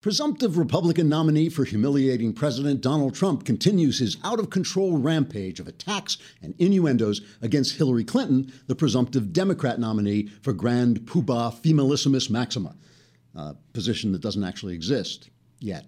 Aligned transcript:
Presumptive 0.00 0.56
Republican 0.56 1.08
nominee 1.08 1.48
for 1.48 1.64
humiliating 1.64 2.32
President 2.32 2.80
Donald 2.80 3.16
Trump 3.16 3.44
continues 3.44 3.98
his 3.98 4.16
out 4.22 4.38
of 4.38 4.48
control 4.48 4.96
rampage 4.96 5.58
of 5.58 5.66
attacks 5.66 6.18
and 6.40 6.54
innuendos 6.60 7.20
against 7.42 7.74
Hillary 7.74 8.04
Clinton, 8.04 8.52
the 8.68 8.76
presumptive 8.76 9.32
Democrat 9.32 9.80
nominee 9.80 10.28
for 10.40 10.52
Grand 10.52 11.00
Poobah 11.00 11.52
Femalissimus 11.60 12.30
Maxima, 12.30 12.76
a 13.34 13.56
position 13.72 14.12
that 14.12 14.20
doesn't 14.20 14.44
actually 14.44 14.76
exist 14.76 15.30
yet. 15.58 15.84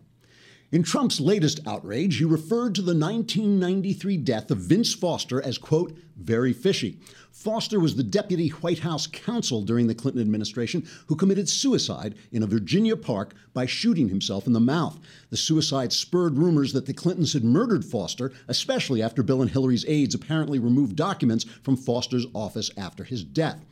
In 0.73 0.85
Trump's 0.85 1.19
latest 1.19 1.59
outrage, 1.67 2.19
he 2.19 2.25
referred 2.25 2.77
to 2.77 2.83
the 2.83 2.95
1993 2.95 4.17
death 4.19 4.53
of 4.53 4.59
Vince 4.59 4.95
Foster 4.95 5.43
as, 5.43 5.59
quote, 5.59 5.99
very 6.17 6.53
fishy. 6.53 7.01
Foster 7.33 7.81
was 7.81 7.97
the 7.97 8.05
deputy 8.05 8.51
White 8.51 8.79
House 8.79 9.09
counsel 9.09 9.63
during 9.63 9.89
the 9.89 9.97
Clinton 9.97 10.23
administration 10.23 10.87
who 11.09 11.17
committed 11.17 11.49
suicide 11.49 12.15
in 12.31 12.45
a 12.45 12.47
Virginia 12.47 12.97
park 12.97 13.35
by 13.53 13.67
shooting 13.67 14.11
himself 14.11 14.47
in 14.47 14.53
the 14.53 14.61
mouth. 14.61 15.01
The 15.31 15.37
suicide 15.37 15.93
spurred 15.93 16.39
rumors 16.39 16.73
that 16.73 16.87
the 16.87 16.95
Clintons 16.95 17.33
had 17.33 17.43
murdered 17.43 17.85
Foster, 17.85 18.33
especially 18.47 19.03
after 19.03 19.25
Bill 19.25 19.43
and 19.43 19.51
Hillary's 19.51 19.85
aides 19.89 20.15
apparently 20.15 20.61
removed 20.61 20.95
documents 20.95 21.45
from 21.63 21.77
Foster's 21.77 22.27
office 22.33 22.71
after 22.77 23.03
his 23.03 23.25
death. 23.25 23.65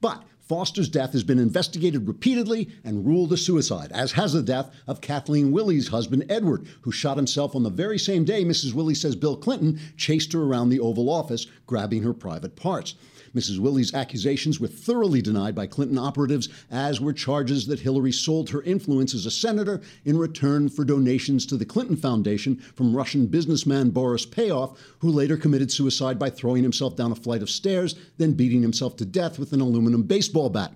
But 0.00 0.24
Foster's 0.50 0.88
death 0.88 1.12
has 1.12 1.22
been 1.22 1.38
investigated 1.38 2.08
repeatedly 2.08 2.68
and 2.82 3.06
ruled 3.06 3.32
a 3.32 3.36
suicide, 3.36 3.92
as 3.92 4.10
has 4.10 4.32
the 4.32 4.42
death 4.42 4.68
of 4.88 5.00
Kathleen 5.00 5.52
Willey's 5.52 5.86
husband, 5.86 6.26
Edward, 6.28 6.66
who 6.80 6.90
shot 6.90 7.16
himself 7.16 7.54
on 7.54 7.62
the 7.62 7.70
very 7.70 8.00
same 8.00 8.24
day 8.24 8.44
Mrs. 8.44 8.74
Willey 8.74 8.96
says 8.96 9.14
Bill 9.14 9.36
Clinton 9.36 9.78
chased 9.96 10.32
her 10.32 10.42
around 10.42 10.70
the 10.70 10.80
Oval 10.80 11.08
Office, 11.08 11.46
grabbing 11.68 12.02
her 12.02 12.12
private 12.12 12.56
parts. 12.56 12.96
Mrs. 13.34 13.58
Willey's 13.58 13.94
accusations 13.94 14.58
were 14.58 14.66
thoroughly 14.66 15.22
denied 15.22 15.54
by 15.54 15.66
Clinton 15.66 15.98
operatives, 15.98 16.48
as 16.70 17.00
were 17.00 17.12
charges 17.12 17.66
that 17.66 17.80
Hillary 17.80 18.10
sold 18.10 18.50
her 18.50 18.62
influence 18.62 19.14
as 19.14 19.24
a 19.24 19.30
senator 19.30 19.80
in 20.04 20.18
return 20.18 20.68
for 20.68 20.84
donations 20.84 21.46
to 21.46 21.56
the 21.56 21.64
Clinton 21.64 21.96
Foundation 21.96 22.56
from 22.74 22.96
Russian 22.96 23.26
businessman 23.26 23.90
Boris 23.90 24.26
Payoff, 24.26 24.78
who 24.98 25.10
later 25.10 25.36
committed 25.36 25.70
suicide 25.70 26.18
by 26.18 26.28
throwing 26.28 26.62
himself 26.62 26.96
down 26.96 27.12
a 27.12 27.16
flight 27.16 27.42
of 27.42 27.50
stairs, 27.50 27.94
then 28.18 28.32
beating 28.32 28.62
himself 28.62 28.96
to 28.96 29.04
death 29.04 29.38
with 29.38 29.52
an 29.52 29.60
aluminum 29.60 30.02
baseball 30.02 30.50
bat. 30.50 30.72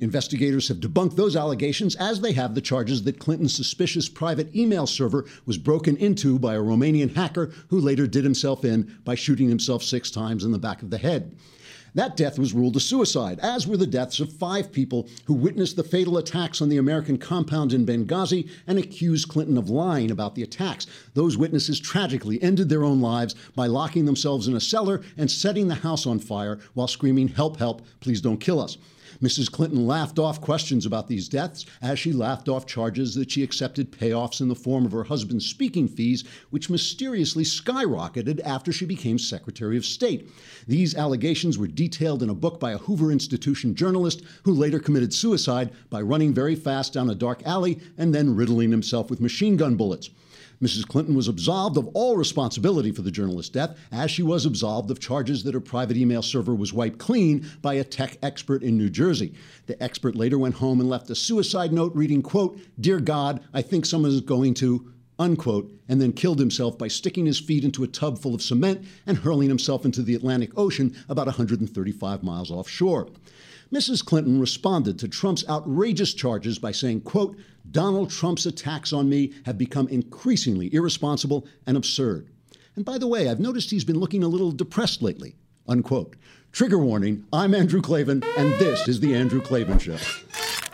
Investigators 0.00 0.68
have 0.68 0.78
debunked 0.78 1.16
those 1.16 1.36
allegations, 1.36 1.96
as 1.96 2.20
they 2.20 2.32
have 2.32 2.54
the 2.54 2.60
charges 2.60 3.04
that 3.04 3.18
Clinton's 3.18 3.54
suspicious 3.54 4.08
private 4.08 4.54
email 4.54 4.86
server 4.86 5.24
was 5.46 5.56
broken 5.56 5.96
into 5.96 6.38
by 6.38 6.54
a 6.54 6.60
Romanian 6.60 7.14
hacker 7.14 7.50
who 7.68 7.80
later 7.80 8.06
did 8.06 8.24
himself 8.24 8.64
in 8.64 8.98
by 9.04 9.14
shooting 9.14 9.48
himself 9.48 9.82
six 9.82 10.10
times 10.10 10.44
in 10.44 10.52
the 10.52 10.58
back 10.58 10.82
of 10.82 10.90
the 10.90 10.98
head. 10.98 11.34
That 11.96 12.14
death 12.14 12.38
was 12.38 12.52
ruled 12.52 12.76
a 12.76 12.80
suicide, 12.80 13.40
as 13.40 13.66
were 13.66 13.78
the 13.78 13.86
deaths 13.86 14.20
of 14.20 14.30
five 14.30 14.70
people 14.70 15.08
who 15.24 15.32
witnessed 15.32 15.76
the 15.76 15.82
fatal 15.82 16.18
attacks 16.18 16.60
on 16.60 16.68
the 16.68 16.76
American 16.76 17.16
compound 17.16 17.72
in 17.72 17.86
Benghazi 17.86 18.50
and 18.66 18.78
accused 18.78 19.28
Clinton 19.28 19.56
of 19.56 19.70
lying 19.70 20.10
about 20.10 20.34
the 20.34 20.42
attacks. 20.42 20.86
Those 21.14 21.38
witnesses 21.38 21.80
tragically 21.80 22.42
ended 22.42 22.68
their 22.68 22.84
own 22.84 23.00
lives 23.00 23.34
by 23.54 23.66
locking 23.66 24.04
themselves 24.04 24.46
in 24.46 24.54
a 24.54 24.60
cellar 24.60 25.00
and 25.16 25.30
setting 25.30 25.68
the 25.68 25.74
house 25.76 26.06
on 26.06 26.18
fire 26.18 26.58
while 26.74 26.86
screaming, 26.86 27.28
Help, 27.28 27.56
help, 27.56 27.80
please 28.00 28.20
don't 28.20 28.42
kill 28.42 28.60
us. 28.60 28.76
Mrs. 29.22 29.50
Clinton 29.50 29.86
laughed 29.86 30.18
off 30.18 30.40
questions 30.40 30.84
about 30.84 31.08
these 31.08 31.28
deaths 31.28 31.64
as 31.80 31.98
she 31.98 32.12
laughed 32.12 32.48
off 32.48 32.66
charges 32.66 33.14
that 33.14 33.30
she 33.30 33.42
accepted 33.42 33.90
payoffs 33.92 34.40
in 34.40 34.48
the 34.48 34.54
form 34.54 34.84
of 34.84 34.92
her 34.92 35.04
husband's 35.04 35.46
speaking 35.46 35.88
fees, 35.88 36.24
which 36.50 36.70
mysteriously 36.70 37.44
skyrocketed 37.44 38.40
after 38.44 38.72
she 38.72 38.84
became 38.84 39.18
Secretary 39.18 39.76
of 39.76 39.86
State. 39.86 40.28
These 40.66 40.94
allegations 40.94 41.56
were 41.58 41.66
detailed 41.66 42.22
in 42.22 42.30
a 42.30 42.34
book 42.34 42.60
by 42.60 42.72
a 42.72 42.78
Hoover 42.78 43.10
Institution 43.10 43.74
journalist 43.74 44.22
who 44.44 44.52
later 44.52 44.78
committed 44.78 45.14
suicide 45.14 45.72
by 45.90 46.02
running 46.02 46.34
very 46.34 46.54
fast 46.54 46.92
down 46.92 47.10
a 47.10 47.14
dark 47.14 47.42
alley 47.46 47.80
and 47.96 48.14
then 48.14 48.36
riddling 48.36 48.70
himself 48.70 49.10
with 49.10 49.20
machine 49.20 49.56
gun 49.56 49.76
bullets. 49.76 50.10
Mrs. 50.62 50.86
Clinton 50.86 51.14
was 51.14 51.28
absolved 51.28 51.76
of 51.76 51.86
all 51.88 52.16
responsibility 52.16 52.90
for 52.90 53.02
the 53.02 53.10
journalist's 53.10 53.50
death, 53.50 53.78
as 53.92 54.10
she 54.10 54.22
was 54.22 54.46
absolved 54.46 54.90
of 54.90 54.98
charges 54.98 55.42
that 55.42 55.54
her 55.54 55.60
private 55.60 55.96
email 55.96 56.22
server 56.22 56.54
was 56.54 56.72
wiped 56.72 56.98
clean 56.98 57.46
by 57.60 57.74
a 57.74 57.84
tech 57.84 58.16
expert 58.22 58.62
in 58.62 58.78
New 58.78 58.88
Jersey. 58.88 59.34
The 59.66 59.80
expert 59.82 60.16
later 60.16 60.38
went 60.38 60.54
home 60.54 60.80
and 60.80 60.88
left 60.88 61.10
a 61.10 61.14
suicide 61.14 61.72
note 61.72 61.94
reading, 61.94 62.22
quote, 62.22 62.58
Dear 62.80 63.00
God, 63.00 63.42
I 63.52 63.62
think 63.62 63.84
someone 63.84 64.10
is 64.10 64.20
going 64.20 64.54
to, 64.54 64.92
unquote, 65.18 65.72
and 65.88 66.00
then 66.00 66.12
killed 66.12 66.38
himself 66.38 66.78
by 66.78 66.88
sticking 66.88 67.26
his 67.26 67.38
feet 67.38 67.64
into 67.64 67.84
a 67.84 67.88
tub 67.88 68.18
full 68.18 68.34
of 68.34 68.42
cement 68.42 68.84
and 69.06 69.18
hurling 69.18 69.48
himself 69.48 69.84
into 69.84 70.02
the 70.02 70.14
Atlantic 70.14 70.50
Ocean 70.56 70.96
about 71.08 71.26
135 71.26 72.22
miles 72.22 72.50
offshore. 72.50 73.08
Mrs. 73.72 74.04
Clinton 74.04 74.38
responded 74.38 74.98
to 74.98 75.08
Trump's 75.08 75.44
outrageous 75.48 76.14
charges 76.14 76.58
by 76.58 76.72
saying, 76.72 77.00
quote, 77.00 77.36
Donald 77.70 78.10
Trump's 78.10 78.46
attacks 78.46 78.92
on 78.92 79.08
me 79.08 79.32
have 79.44 79.58
become 79.58 79.88
increasingly 79.88 80.72
irresponsible 80.72 81.46
and 81.66 81.76
absurd. 81.76 82.28
And 82.76 82.84
by 82.84 82.98
the 82.98 83.08
way, 83.08 83.28
I've 83.28 83.40
noticed 83.40 83.70
he's 83.70 83.84
been 83.84 83.98
looking 83.98 84.22
a 84.22 84.28
little 84.28 84.52
depressed 84.52 85.02
lately. 85.02 85.34
Unquote. 85.66 86.14
Trigger 86.52 86.78
warning, 86.78 87.24
I'm 87.32 87.54
Andrew 87.54 87.82
Klavan, 87.82 88.22
and 88.38 88.52
this 88.54 88.86
is 88.86 89.00
The 89.00 89.14
Andrew 89.14 89.40
Klavan 89.40 89.78
Show. 89.78 89.98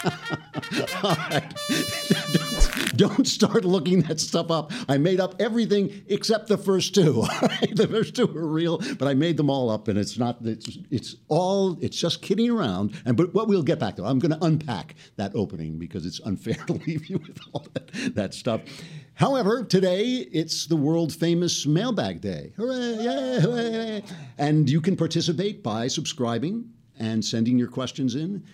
All 1.03 1.17
right. 1.17 1.53
Don't 2.97 3.27
start 3.27 3.65
looking 3.65 4.03
that 4.03 4.21
stuff 4.21 4.51
up. 4.51 4.73
I 4.89 4.99
made 4.99 5.21
up 5.21 5.35
everything 5.41 6.03
except 6.09 6.49
the 6.49 6.59
first 6.59 6.95
two. 6.95 7.13
the 7.73 7.89
first 7.91 8.15
two 8.15 8.25
are 8.37 8.47
real, 8.47 8.79
but 8.99 9.09
I 9.09 9.15
made 9.15 9.37
them 9.37 9.49
all 9.49 9.71
up, 9.71 9.89
and 9.89 9.99
it's 9.99 10.19
not. 10.19 10.39
It's 10.43 10.79
it's 10.91 11.17
all. 11.29 11.79
It's 11.81 11.97
just 11.97 12.23
kidding 12.23 12.51
around. 12.51 13.01
And 13.05 13.17
but 13.17 13.33
what 13.33 13.49
we'll 13.49 13.63
get 13.63 13.79
back 13.79 13.97
to. 13.97 14.05
I'm 14.05 14.19
going 14.19 14.39
to 14.39 14.45
unpack 14.45 14.95
that 15.17 15.33
opening 15.35 15.79
because 15.79 16.05
it's 16.05 16.21
unfair 16.21 16.55
to 16.67 16.75
leave 16.75 17.07
you 17.07 17.19
with 17.19 17.39
all 17.53 17.67
that, 17.73 18.15
that 18.15 18.35
stuff. 18.35 18.61
However, 19.15 19.65
today 19.65 20.27
it's 20.33 20.67
the 20.67 20.77
world 20.77 21.15
famous 21.15 21.67
mailbag 21.67 22.21
day. 22.21 22.53
Hooray! 22.57 23.05
Yay, 23.05 23.41
hooray! 23.41 24.03
And 24.39 24.69
you 24.69 24.81
can 24.81 24.97
participate 24.97 25.63
by 25.63 25.89
subscribing 25.89 26.71
and 26.99 27.25
sending 27.25 27.59
your 27.59 27.69
questions 27.69 28.15
in 28.15 28.45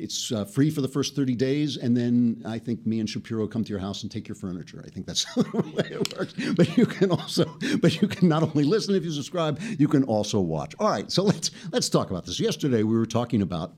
it's 0.00 0.32
uh, 0.32 0.44
free 0.44 0.70
for 0.70 0.80
the 0.80 0.88
first 0.88 1.14
30 1.14 1.34
days, 1.34 1.76
and 1.76 1.96
then 1.96 2.42
I 2.46 2.58
think 2.58 2.86
me 2.86 3.00
and 3.00 3.08
Shapiro 3.08 3.46
come 3.46 3.64
to 3.64 3.70
your 3.70 3.78
house 3.78 4.02
and 4.02 4.10
take 4.10 4.28
your 4.28 4.34
furniture. 4.34 4.82
I 4.84 4.90
think 4.90 5.06
that's 5.06 5.24
the 5.34 5.72
way 5.74 5.88
it 5.90 6.18
works. 6.18 6.34
But 6.54 6.76
you 6.76 6.86
can 6.86 7.10
also, 7.10 7.44
but 7.80 8.00
you 8.00 8.08
can 8.08 8.28
not 8.28 8.42
only 8.42 8.64
listen 8.64 8.94
if 8.94 9.04
you 9.04 9.10
subscribe, 9.10 9.60
you 9.78 9.88
can 9.88 10.04
also 10.04 10.40
watch. 10.40 10.74
All 10.78 10.88
right, 10.90 11.10
so 11.10 11.22
let's 11.22 11.50
let's 11.72 11.88
talk 11.88 12.10
about 12.10 12.26
this. 12.26 12.40
Yesterday 12.40 12.82
we 12.82 12.96
were 12.96 13.06
talking 13.06 13.42
about 13.42 13.74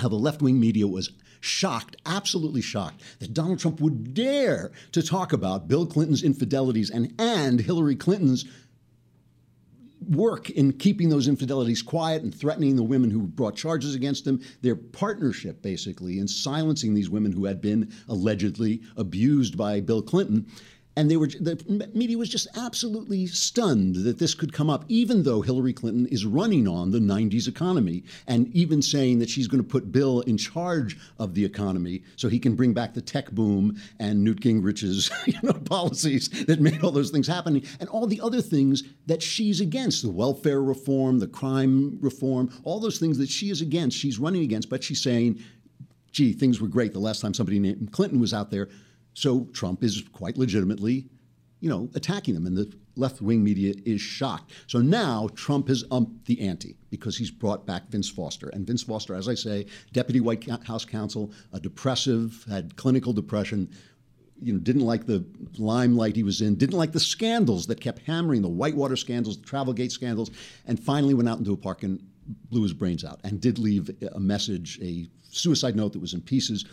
how 0.00 0.08
the 0.08 0.16
left 0.16 0.42
wing 0.42 0.60
media 0.60 0.86
was 0.86 1.10
shocked, 1.40 1.96
absolutely 2.06 2.60
shocked, 2.60 3.02
that 3.20 3.34
Donald 3.34 3.58
Trump 3.58 3.80
would 3.80 4.14
dare 4.14 4.70
to 4.92 5.02
talk 5.02 5.32
about 5.32 5.68
Bill 5.68 5.86
Clinton's 5.86 6.22
infidelities 6.22 6.90
and 6.90 7.12
and 7.18 7.60
Hillary 7.60 7.96
Clinton's 7.96 8.44
work 10.08 10.50
in 10.50 10.72
keeping 10.72 11.08
those 11.08 11.28
infidelities 11.28 11.82
quiet 11.82 12.22
and 12.22 12.34
threatening 12.34 12.76
the 12.76 12.82
women 12.82 13.10
who 13.10 13.26
brought 13.26 13.56
charges 13.56 13.94
against 13.94 14.26
him, 14.26 14.40
their 14.62 14.76
partnership 14.76 15.62
basically 15.62 16.18
in 16.18 16.28
silencing 16.28 16.94
these 16.94 17.10
women 17.10 17.32
who 17.32 17.44
had 17.44 17.60
been 17.60 17.92
allegedly 18.08 18.82
abused 18.96 19.56
by 19.56 19.80
Bill 19.80 20.02
Clinton. 20.02 20.46
And 20.98 21.08
they 21.08 21.16
were 21.16 21.28
the 21.28 21.88
media 21.94 22.18
was 22.18 22.28
just 22.28 22.48
absolutely 22.56 23.28
stunned 23.28 23.94
that 24.04 24.18
this 24.18 24.34
could 24.34 24.52
come 24.52 24.68
up, 24.68 24.84
even 24.88 25.22
though 25.22 25.42
Hillary 25.42 25.72
Clinton 25.72 26.06
is 26.06 26.26
running 26.26 26.66
on 26.66 26.90
the 26.90 26.98
90s 26.98 27.46
economy 27.46 28.02
and 28.26 28.48
even 28.48 28.82
saying 28.82 29.20
that 29.20 29.30
she's 29.30 29.46
going 29.46 29.62
to 29.62 29.68
put 29.68 29.92
Bill 29.92 30.22
in 30.22 30.36
charge 30.36 30.98
of 31.20 31.34
the 31.34 31.44
economy 31.44 32.02
so 32.16 32.28
he 32.28 32.40
can 32.40 32.56
bring 32.56 32.74
back 32.74 32.94
the 32.94 33.00
tech 33.00 33.30
boom 33.30 33.80
and 34.00 34.24
Newt 34.24 34.40
Gingrich's 34.40 35.08
you 35.28 35.38
know, 35.44 35.52
policies 35.52 36.30
that 36.46 36.60
made 36.60 36.82
all 36.82 36.90
those 36.90 37.10
things 37.10 37.28
happen 37.28 37.62
and 37.78 37.88
all 37.90 38.08
the 38.08 38.20
other 38.20 38.42
things 38.42 38.82
that 39.06 39.22
she's 39.22 39.60
against 39.60 40.02
the 40.02 40.10
welfare 40.10 40.64
reform, 40.64 41.20
the 41.20 41.28
crime 41.28 41.96
reform, 42.00 42.50
all 42.64 42.80
those 42.80 42.98
things 42.98 43.18
that 43.18 43.28
she 43.28 43.50
is 43.50 43.60
against, 43.60 43.96
she's 43.96 44.18
running 44.18 44.42
against, 44.42 44.68
but 44.68 44.82
she's 44.82 45.00
saying, 45.00 45.38
gee, 46.10 46.32
things 46.32 46.60
were 46.60 46.66
great 46.66 46.92
the 46.92 46.98
last 46.98 47.20
time 47.20 47.34
somebody 47.34 47.60
named 47.60 47.92
Clinton 47.92 48.18
was 48.18 48.34
out 48.34 48.50
there. 48.50 48.68
So 49.18 49.48
Trump 49.52 49.82
is 49.82 50.04
quite 50.12 50.38
legitimately, 50.38 51.06
you 51.58 51.68
know, 51.68 51.90
attacking 51.96 52.34
them, 52.34 52.46
and 52.46 52.56
the 52.56 52.72
left 52.94 53.20
wing 53.20 53.42
media 53.42 53.74
is 53.84 54.00
shocked. 54.00 54.52
So 54.68 54.78
now 54.78 55.28
Trump 55.34 55.66
has 55.66 55.82
upped 55.90 56.26
the 56.26 56.40
ante 56.40 56.76
because 56.88 57.16
he's 57.16 57.32
brought 57.32 57.66
back 57.66 57.88
Vince 57.88 58.08
Foster. 58.08 58.48
And 58.50 58.64
Vince 58.64 58.84
Foster, 58.84 59.16
as 59.16 59.28
I 59.28 59.34
say, 59.34 59.66
deputy 59.92 60.20
White 60.20 60.48
House 60.64 60.84
counsel, 60.84 61.32
a 61.52 61.58
depressive, 61.58 62.44
had 62.48 62.76
clinical 62.76 63.12
depression, 63.12 63.68
you 64.40 64.52
know, 64.52 64.60
didn't 64.60 64.86
like 64.86 65.06
the 65.06 65.24
limelight 65.58 66.14
he 66.14 66.22
was 66.22 66.40
in, 66.40 66.54
didn't 66.54 66.78
like 66.78 66.92
the 66.92 67.00
scandals 67.00 67.66
that 67.66 67.80
kept 67.80 68.02
hammering 68.02 68.42
the 68.42 68.48
Whitewater 68.48 68.94
scandals, 68.94 69.36
the 69.36 69.44
Travelgate 69.44 69.90
scandals, 69.90 70.30
and 70.66 70.78
finally 70.78 71.14
went 71.14 71.28
out 71.28 71.38
into 71.38 71.52
a 71.52 71.56
park 71.56 71.82
and 71.82 72.00
blew 72.50 72.62
his 72.62 72.72
brains 72.72 73.04
out 73.04 73.18
and 73.24 73.40
did 73.40 73.58
leave 73.58 73.90
a 74.12 74.20
message, 74.20 74.78
a 74.80 75.08
suicide 75.28 75.74
note 75.74 75.92
that 75.92 75.98
was 76.00 76.14
in 76.14 76.20
pieces. 76.20 76.64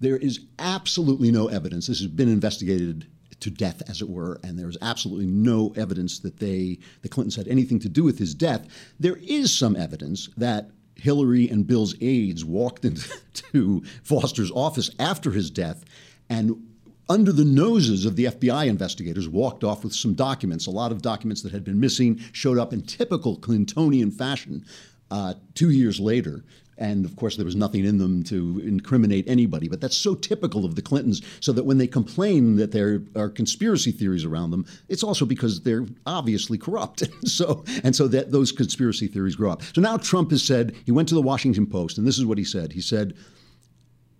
There 0.00 0.16
is 0.16 0.40
absolutely 0.58 1.30
no 1.30 1.48
evidence. 1.48 1.86
This 1.86 2.00
has 2.00 2.08
been 2.08 2.28
investigated 2.28 3.06
to 3.40 3.50
death, 3.50 3.82
as 3.88 4.00
it 4.00 4.08
were, 4.08 4.40
and 4.42 4.58
there 4.58 4.68
is 4.68 4.78
absolutely 4.80 5.26
no 5.26 5.72
evidence 5.76 6.18
that 6.20 6.38
they, 6.38 6.78
the 7.02 7.08
Clintons, 7.08 7.36
had 7.36 7.48
anything 7.48 7.78
to 7.80 7.88
do 7.88 8.02
with 8.02 8.18
his 8.18 8.34
death. 8.34 8.66
There 8.98 9.16
is 9.16 9.54
some 9.54 9.76
evidence 9.76 10.28
that 10.36 10.70
Hillary 10.94 11.48
and 11.48 11.66
Bill's 11.66 11.94
aides 12.00 12.44
walked 12.44 12.84
into 12.84 13.82
Foster's 14.02 14.50
office 14.52 14.90
after 14.98 15.32
his 15.32 15.50
death 15.50 15.84
and 16.28 16.66
under 17.08 17.32
the 17.32 17.44
noses 17.44 18.04
of 18.04 18.16
the 18.16 18.24
FBI 18.24 18.66
investigators, 18.66 19.28
walked 19.28 19.62
off 19.62 19.84
with 19.84 19.94
some 19.94 20.14
documents. 20.14 20.66
A 20.66 20.72
lot 20.72 20.90
of 20.90 21.02
documents 21.02 21.42
that 21.42 21.52
had 21.52 21.62
been 21.62 21.78
missing 21.78 22.20
showed 22.32 22.58
up 22.58 22.72
in 22.72 22.82
typical 22.82 23.38
Clintonian 23.38 24.12
fashion 24.12 24.64
uh, 25.10 25.34
two 25.54 25.70
years 25.70 26.00
later. 26.00 26.44
And 26.78 27.04
of 27.04 27.16
course, 27.16 27.36
there 27.36 27.44
was 27.44 27.56
nothing 27.56 27.84
in 27.84 27.98
them 27.98 28.22
to 28.24 28.60
incriminate 28.64 29.26
anybody. 29.28 29.68
But 29.68 29.80
that's 29.80 29.96
so 29.96 30.14
typical 30.14 30.64
of 30.64 30.74
the 30.74 30.82
Clintons, 30.82 31.22
so 31.40 31.52
that 31.52 31.64
when 31.64 31.78
they 31.78 31.86
complain 31.86 32.56
that 32.56 32.72
there 32.72 33.02
are 33.14 33.28
conspiracy 33.28 33.92
theories 33.92 34.24
around 34.24 34.50
them, 34.50 34.66
it's 34.88 35.02
also 35.02 35.24
because 35.24 35.62
they're 35.62 35.86
obviously 36.06 36.58
corrupt. 36.58 37.02
so 37.28 37.64
and 37.82 37.96
so 37.96 38.08
that 38.08 38.32
those 38.32 38.52
conspiracy 38.52 39.06
theories 39.06 39.36
grow 39.36 39.50
up. 39.50 39.62
So 39.74 39.80
now 39.80 39.96
Trump 39.96 40.30
has 40.30 40.42
said 40.42 40.74
he 40.84 40.92
went 40.92 41.08
to 41.08 41.14
the 41.14 41.22
Washington 41.22 41.66
Post, 41.66 41.98
and 41.98 42.06
this 42.06 42.18
is 42.18 42.26
what 42.26 42.38
he 42.38 42.44
said. 42.44 42.72
He 42.72 42.80
said, 42.80 43.14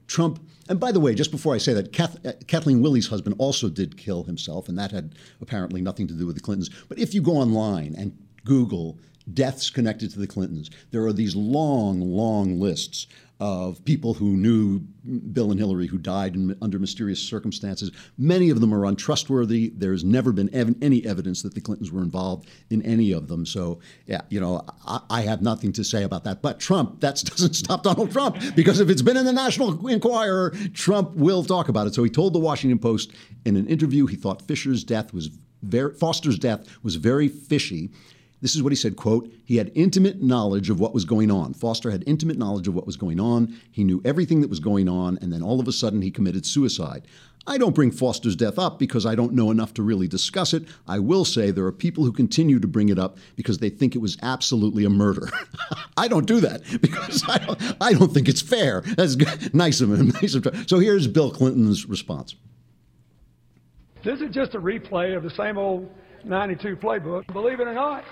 Trump. 0.06 0.41
And 0.69 0.81
by 0.81 0.91
the 0.91 1.00
way, 1.00 1.14
just 1.14 1.31
before 1.31 1.55
I 1.55 1.58
say 1.58 1.75
that, 1.75 1.93
Kath, 1.93 2.25
uh, 2.26 2.32
Kathleen 2.49 2.82
Willey's 2.82 3.06
husband 3.06 3.37
also 3.38 3.69
did 3.69 3.97
kill 3.97 4.25
himself, 4.25 4.69
and 4.69 4.76
that 4.79 4.91
had 4.91 5.14
apparently 5.41 5.81
nothing 5.81 6.08
to 6.08 6.14
do 6.14 6.26
with 6.26 6.35
the 6.35 6.43
Clintons. 6.43 6.70
But 6.88 6.99
if 6.99 7.14
you 7.14 7.23
go 7.23 7.32
online 7.32 7.94
and 7.97 8.17
Google 8.44 8.99
deaths 9.32 9.70
connected 9.70 10.11
to 10.12 10.19
the 10.19 10.26
Clintons. 10.26 10.70
There 10.90 11.05
are 11.06 11.12
these 11.12 11.34
long, 11.34 12.00
long 12.00 12.61
lists 12.61 13.06
of 13.38 13.84
people 13.84 14.14
who 14.14 14.34
knew 14.37 14.78
Bill 15.32 15.50
and 15.50 15.61
Hillary 15.61 15.87
who 15.87 15.99
died 15.99 16.34
in, 16.37 16.56
under 16.62 16.78
mysterious 16.78 17.20
circumstances. 17.20 17.90
Many 18.17 18.49
of 18.49 18.61
them 18.61 18.73
are 18.73 18.87
untrustworthy. 18.87 19.73
There's 19.76 20.05
never 20.05 20.32
been 20.32 20.52
ev- 20.55 20.75
any 20.81 21.05
evidence 21.05 21.43
that 21.43 21.55
the 21.55 21.61
Clintons 21.61 21.93
were 21.93 22.02
involved 22.02 22.49
in 22.70 22.81
any 22.82 23.12
of 23.12 23.28
them. 23.28 23.44
So, 23.44 23.81
yeah, 24.06 24.23
you 24.31 24.40
know, 24.40 24.64
I, 24.87 25.00
I 25.11 25.20
have 25.23 25.43
nothing 25.43 25.72
to 25.75 25.84
say 25.84 26.02
about 26.02 26.25
that. 26.25 26.40
But 26.40 26.58
Trump, 26.58 27.00
that 27.00 27.17
doesn't 27.25 27.55
stop 27.55 27.82
Donald 27.82 28.11
Trump 28.11 28.38
because 28.55 28.81
if 28.81 28.88
it's 28.88 29.02
been 29.02 29.19
in 29.19 29.26
the 29.26 29.32
National 29.32 29.87
Enquirer, 29.87 30.55
Trump 30.72 31.14
will 31.14 31.44
talk 31.44 31.69
about 31.69 31.87
it. 31.87 31.94
So 31.94 32.02
he 32.02 32.11
told 32.11 32.32
the 32.32 32.38
Washington 32.38 32.79
Post 32.79 33.12
in 33.44 33.56
an 33.56 33.67
interview 33.67 34.06
he 34.06 34.17
thought 34.17 34.49
Fisher's 34.49 34.82
death 34.82 35.12
was 35.12 35.31
very, 35.62 35.93
Foster's 35.93 36.38
death 36.38 36.67
was 36.82 36.96
very 36.96 37.29
fishy. 37.29 37.90
This 38.46 38.54
is 38.54 38.62
what 38.62 38.70
he 38.70 38.76
said, 38.76 38.94
quote, 38.94 39.28
he 39.44 39.56
had 39.56 39.72
intimate 39.75 40.22
knowledge 40.22 40.70
of 40.70 40.78
what 40.78 40.94
was 40.94 41.04
going 41.04 41.32
on. 41.32 41.52
Foster 41.52 41.90
had 41.90 42.04
intimate 42.06 42.38
knowledge 42.38 42.69
of 42.69 42.76
what 42.76 42.87
was 42.87 42.96
going 42.96 43.19
on. 43.19 43.58
He 43.72 43.82
knew 43.82 44.00
everything 44.04 44.40
that 44.40 44.48
was 44.48 44.60
going 44.60 44.88
on, 44.88 45.19
and 45.20 45.32
then 45.32 45.43
all 45.43 45.58
of 45.58 45.66
a 45.66 45.72
sudden 45.72 46.00
he 46.00 46.12
committed 46.12 46.46
suicide. 46.46 47.08
I 47.48 47.58
don't 47.58 47.75
bring 47.75 47.90
Foster's 47.90 48.37
death 48.37 48.56
up 48.56 48.78
because 48.78 49.04
I 49.04 49.16
don't 49.16 49.32
know 49.32 49.50
enough 49.50 49.75
to 49.75 49.82
really 49.82 50.06
discuss 50.06 50.54
it. 50.54 50.62
I 50.87 51.00
will 51.00 51.25
say 51.25 51.50
there 51.50 51.64
are 51.64 51.72
people 51.72 52.04
who 52.04 52.12
continue 52.12 52.60
to 52.60 52.69
bring 52.69 52.88
it 52.88 53.00
up 53.00 53.19
because 53.34 53.58
they 53.58 53.69
think 53.69 53.96
it 53.96 54.00
was 54.00 54.16
absolutely 54.22 54.84
a 54.84 54.90
murder. 54.90 55.28
I 55.96 56.06
don't 56.06 56.26
do 56.26 56.38
that 56.38 56.62
because 56.81 57.25
I 57.28 57.38
don't, 57.38 57.76
I 57.81 57.94
don't 57.94 58.14
think 58.14 58.28
it's 58.28 58.43
fair. 58.43 58.82
That's 58.82 59.16
nice 59.52 59.81
of 59.81 59.93
him. 59.93 60.12
So 60.69 60.78
here's 60.78 61.08
Bill 61.08 61.32
Clinton's 61.32 61.87
response. 61.87 62.37
This 64.04 64.20
is 64.20 64.32
just 64.32 64.54
a 64.54 64.60
replay 64.60 65.16
of 65.16 65.25
the 65.25 65.31
same 65.31 65.58
old 65.58 65.90
92 66.26 66.76
playbook. 66.76 67.32
Believe 67.32 67.60
it 67.60 67.69
or 67.69 67.75
not, 67.75 68.04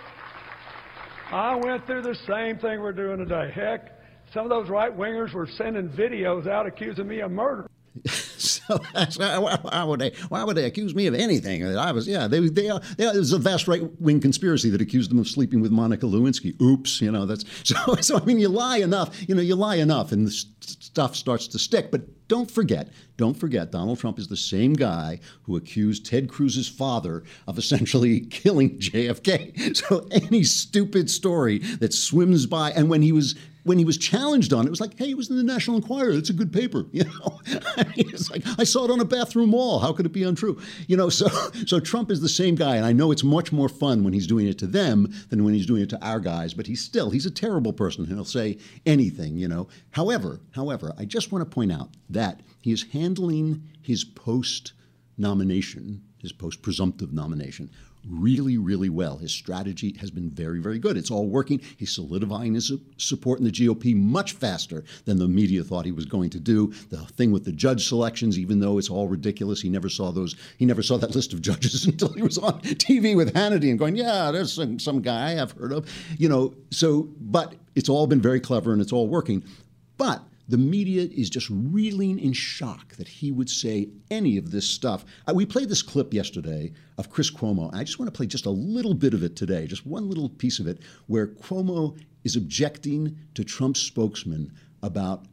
I 1.34 1.56
went 1.56 1.84
through 1.84 2.02
the 2.02 2.14
same 2.28 2.58
thing 2.58 2.80
we're 2.80 2.92
doing 2.92 3.18
today. 3.18 3.50
Heck, 3.52 3.98
some 4.32 4.44
of 4.44 4.50
those 4.50 4.68
right 4.68 4.96
wingers 4.96 5.32
were 5.32 5.48
sending 5.48 5.88
videos 5.88 6.46
out 6.46 6.64
accusing 6.64 7.08
me 7.08 7.22
of 7.22 7.32
murder. 7.32 7.68
so 9.10 9.58
why 9.62 9.84
would 9.84 10.00
they? 10.00 10.12
Why 10.28 10.44
would 10.44 10.56
they 10.56 10.64
accuse 10.64 10.94
me 10.94 11.06
of 11.06 11.14
anything? 11.14 11.64
I 11.76 11.92
was, 11.92 12.06
yeah, 12.06 12.26
they, 12.26 12.40
they, 12.40 12.68
they 12.96 13.04
it 13.04 13.16
was 13.16 13.32
a 13.32 13.38
vast 13.38 13.68
right 13.68 13.82
wing 14.00 14.20
conspiracy 14.20 14.70
that 14.70 14.80
accused 14.80 15.10
them 15.10 15.18
of 15.18 15.28
sleeping 15.28 15.60
with 15.60 15.70
Monica 15.70 16.06
Lewinsky. 16.06 16.60
Oops, 16.60 17.00
you 17.00 17.10
know 17.10 17.26
that's 17.26 17.44
so. 17.64 17.76
So 18.00 18.18
I 18.18 18.24
mean, 18.24 18.38
you 18.38 18.48
lie 18.48 18.78
enough, 18.78 19.28
you 19.28 19.34
know, 19.34 19.42
you 19.42 19.54
lie 19.54 19.76
enough, 19.76 20.12
and 20.12 20.30
stuff 20.32 21.16
starts 21.16 21.48
to 21.48 21.58
stick. 21.58 21.90
But 21.90 22.28
don't 22.28 22.50
forget, 22.50 22.88
don't 23.16 23.34
forget, 23.34 23.70
Donald 23.70 23.98
Trump 23.98 24.18
is 24.18 24.28
the 24.28 24.36
same 24.36 24.72
guy 24.74 25.20
who 25.42 25.56
accused 25.56 26.06
Ted 26.06 26.28
Cruz's 26.28 26.68
father 26.68 27.22
of 27.46 27.58
essentially 27.58 28.20
killing 28.30 28.78
JFK. 28.78 29.76
So 29.76 30.06
any 30.10 30.44
stupid 30.44 31.10
story 31.10 31.58
that 31.58 31.92
swims 31.92 32.46
by, 32.46 32.70
and 32.72 32.88
when 32.88 33.02
he 33.02 33.12
was 33.12 33.34
when 33.64 33.78
he 33.78 33.84
was 33.84 33.98
challenged 33.98 34.52
on 34.52 34.64
it, 34.64 34.66
it 34.68 34.70
was 34.70 34.80
like, 34.80 34.96
hey, 34.96 35.10
it 35.10 35.16
was 35.16 35.30
in 35.30 35.36
the 35.36 35.42
National 35.42 35.76
Enquirer. 35.76 36.12
It's 36.12 36.30
a 36.30 36.34
good 36.34 36.52
paper. 36.52 36.86
You 36.94 37.04
know, 37.04 37.40
I 37.76 37.92
it's 37.96 38.30
like 38.30 38.44
I 38.56 38.62
saw 38.62 38.84
it 38.84 38.90
on 38.90 39.00
a 39.00 39.04
bathroom 39.04 39.50
wall. 39.50 39.80
How 39.80 39.92
could 39.92 40.06
it 40.06 40.12
be 40.12 40.22
untrue? 40.22 40.60
You 40.86 40.96
know, 40.96 41.08
so 41.08 41.26
so 41.66 41.80
Trump 41.80 42.10
is 42.10 42.20
the 42.20 42.28
same 42.28 42.54
guy, 42.54 42.76
and 42.76 42.86
I 42.86 42.92
know 42.92 43.10
it's 43.10 43.24
much 43.24 43.50
more 43.50 43.68
fun 43.68 44.04
when 44.04 44.12
he's 44.12 44.28
doing 44.28 44.46
it 44.46 44.58
to 44.58 44.66
them 44.66 45.12
than 45.30 45.42
when 45.42 45.54
he's 45.54 45.66
doing 45.66 45.82
it 45.82 45.90
to 45.90 46.04
our 46.04 46.20
guys. 46.20 46.54
But 46.54 46.68
he's 46.68 46.80
still 46.80 47.10
he's 47.10 47.26
a 47.26 47.32
terrible 47.32 47.72
person, 47.72 48.06
he'll 48.06 48.24
say 48.24 48.58
anything. 48.86 49.36
You 49.36 49.48
know. 49.48 49.66
However, 49.90 50.40
however, 50.52 50.94
I 50.96 51.04
just 51.04 51.32
want 51.32 51.48
to 51.48 51.52
point 51.52 51.72
out 51.72 51.90
that 52.10 52.42
he 52.60 52.70
is 52.70 52.84
handling 52.92 53.64
his 53.82 54.04
post 54.04 54.72
nomination, 55.18 56.02
his 56.18 56.32
post 56.32 56.62
presumptive 56.62 57.12
nomination, 57.12 57.70
really, 58.08 58.58
really 58.58 58.88
well. 58.88 59.18
His 59.18 59.32
strategy 59.32 59.96
has 60.00 60.10
been 60.10 60.30
very, 60.30 60.60
very 60.60 60.78
good. 60.78 60.96
It's 60.96 61.10
all 61.10 61.26
working. 61.26 61.60
He's 61.76 61.94
solidifying 61.94 62.54
his 62.54 62.72
support 62.96 63.38
in 63.38 63.44
the 63.44 63.50
GOP 63.50 63.94
much 63.94 64.32
faster 64.32 64.84
than 65.04 65.18
the 65.18 65.28
media 65.28 65.62
thought 65.62 65.84
he 65.84 65.92
was 65.92 66.04
going 66.04 66.30
to 66.30 66.40
do. 66.40 66.72
The 66.90 66.98
thing 66.98 67.32
with 67.32 67.44
the 67.44 67.52
judge 67.52 67.86
selections, 67.88 68.38
even 68.38 68.60
though 68.60 68.78
it's 68.78 68.90
all 68.90 69.08
ridiculous, 69.08 69.60
he 69.60 69.68
never 69.68 69.88
saw 69.88 70.10
those. 70.10 70.36
He 70.58 70.66
never 70.66 70.82
saw 70.82 70.96
that 70.98 71.14
list 71.14 71.32
of 71.32 71.42
judges 71.42 71.84
until 71.86 72.12
he 72.12 72.22
was 72.22 72.38
on 72.38 72.60
TV 72.60 73.16
with 73.16 73.34
Hannity 73.34 73.70
and 73.70 73.78
going, 73.78 73.96
"Yeah, 73.96 74.30
there's 74.30 74.52
some, 74.52 74.78
some 74.78 75.00
guy 75.00 75.40
I've 75.40 75.52
heard 75.52 75.72
of," 75.72 75.88
you 76.18 76.28
know. 76.28 76.54
So, 76.70 77.08
but 77.20 77.54
it's 77.74 77.88
all 77.88 78.06
been 78.06 78.20
very 78.20 78.40
clever 78.40 78.72
and 78.72 78.80
it's 78.80 78.92
all 78.92 79.08
working. 79.08 79.44
But 79.96 80.22
the 80.48 80.58
media 80.58 81.02
is 81.02 81.30
just 81.30 81.48
reeling 81.50 82.18
in 82.18 82.32
shock 82.32 82.94
that 82.96 83.08
he 83.08 83.32
would 83.32 83.48
say 83.48 83.88
any 84.10 84.36
of 84.36 84.50
this 84.50 84.66
stuff. 84.66 85.04
Uh, 85.26 85.32
we 85.34 85.46
played 85.46 85.68
this 85.68 85.82
clip 85.82 86.12
yesterday 86.12 86.72
of 86.98 87.10
Chris 87.10 87.30
Cuomo. 87.30 87.72
I 87.74 87.84
just 87.84 87.98
want 87.98 88.12
to 88.12 88.16
play 88.16 88.26
just 88.26 88.46
a 88.46 88.50
little 88.50 88.94
bit 88.94 89.14
of 89.14 89.22
it 89.22 89.36
today, 89.36 89.66
just 89.66 89.86
one 89.86 90.08
little 90.08 90.28
piece 90.28 90.58
of 90.58 90.66
it, 90.66 90.80
where 91.06 91.28
Cuomo 91.28 91.98
is 92.24 92.36
objecting 92.36 93.16
to 93.34 93.44
Trump's 93.44 93.80
spokesman 93.80 94.52
about 94.82 95.24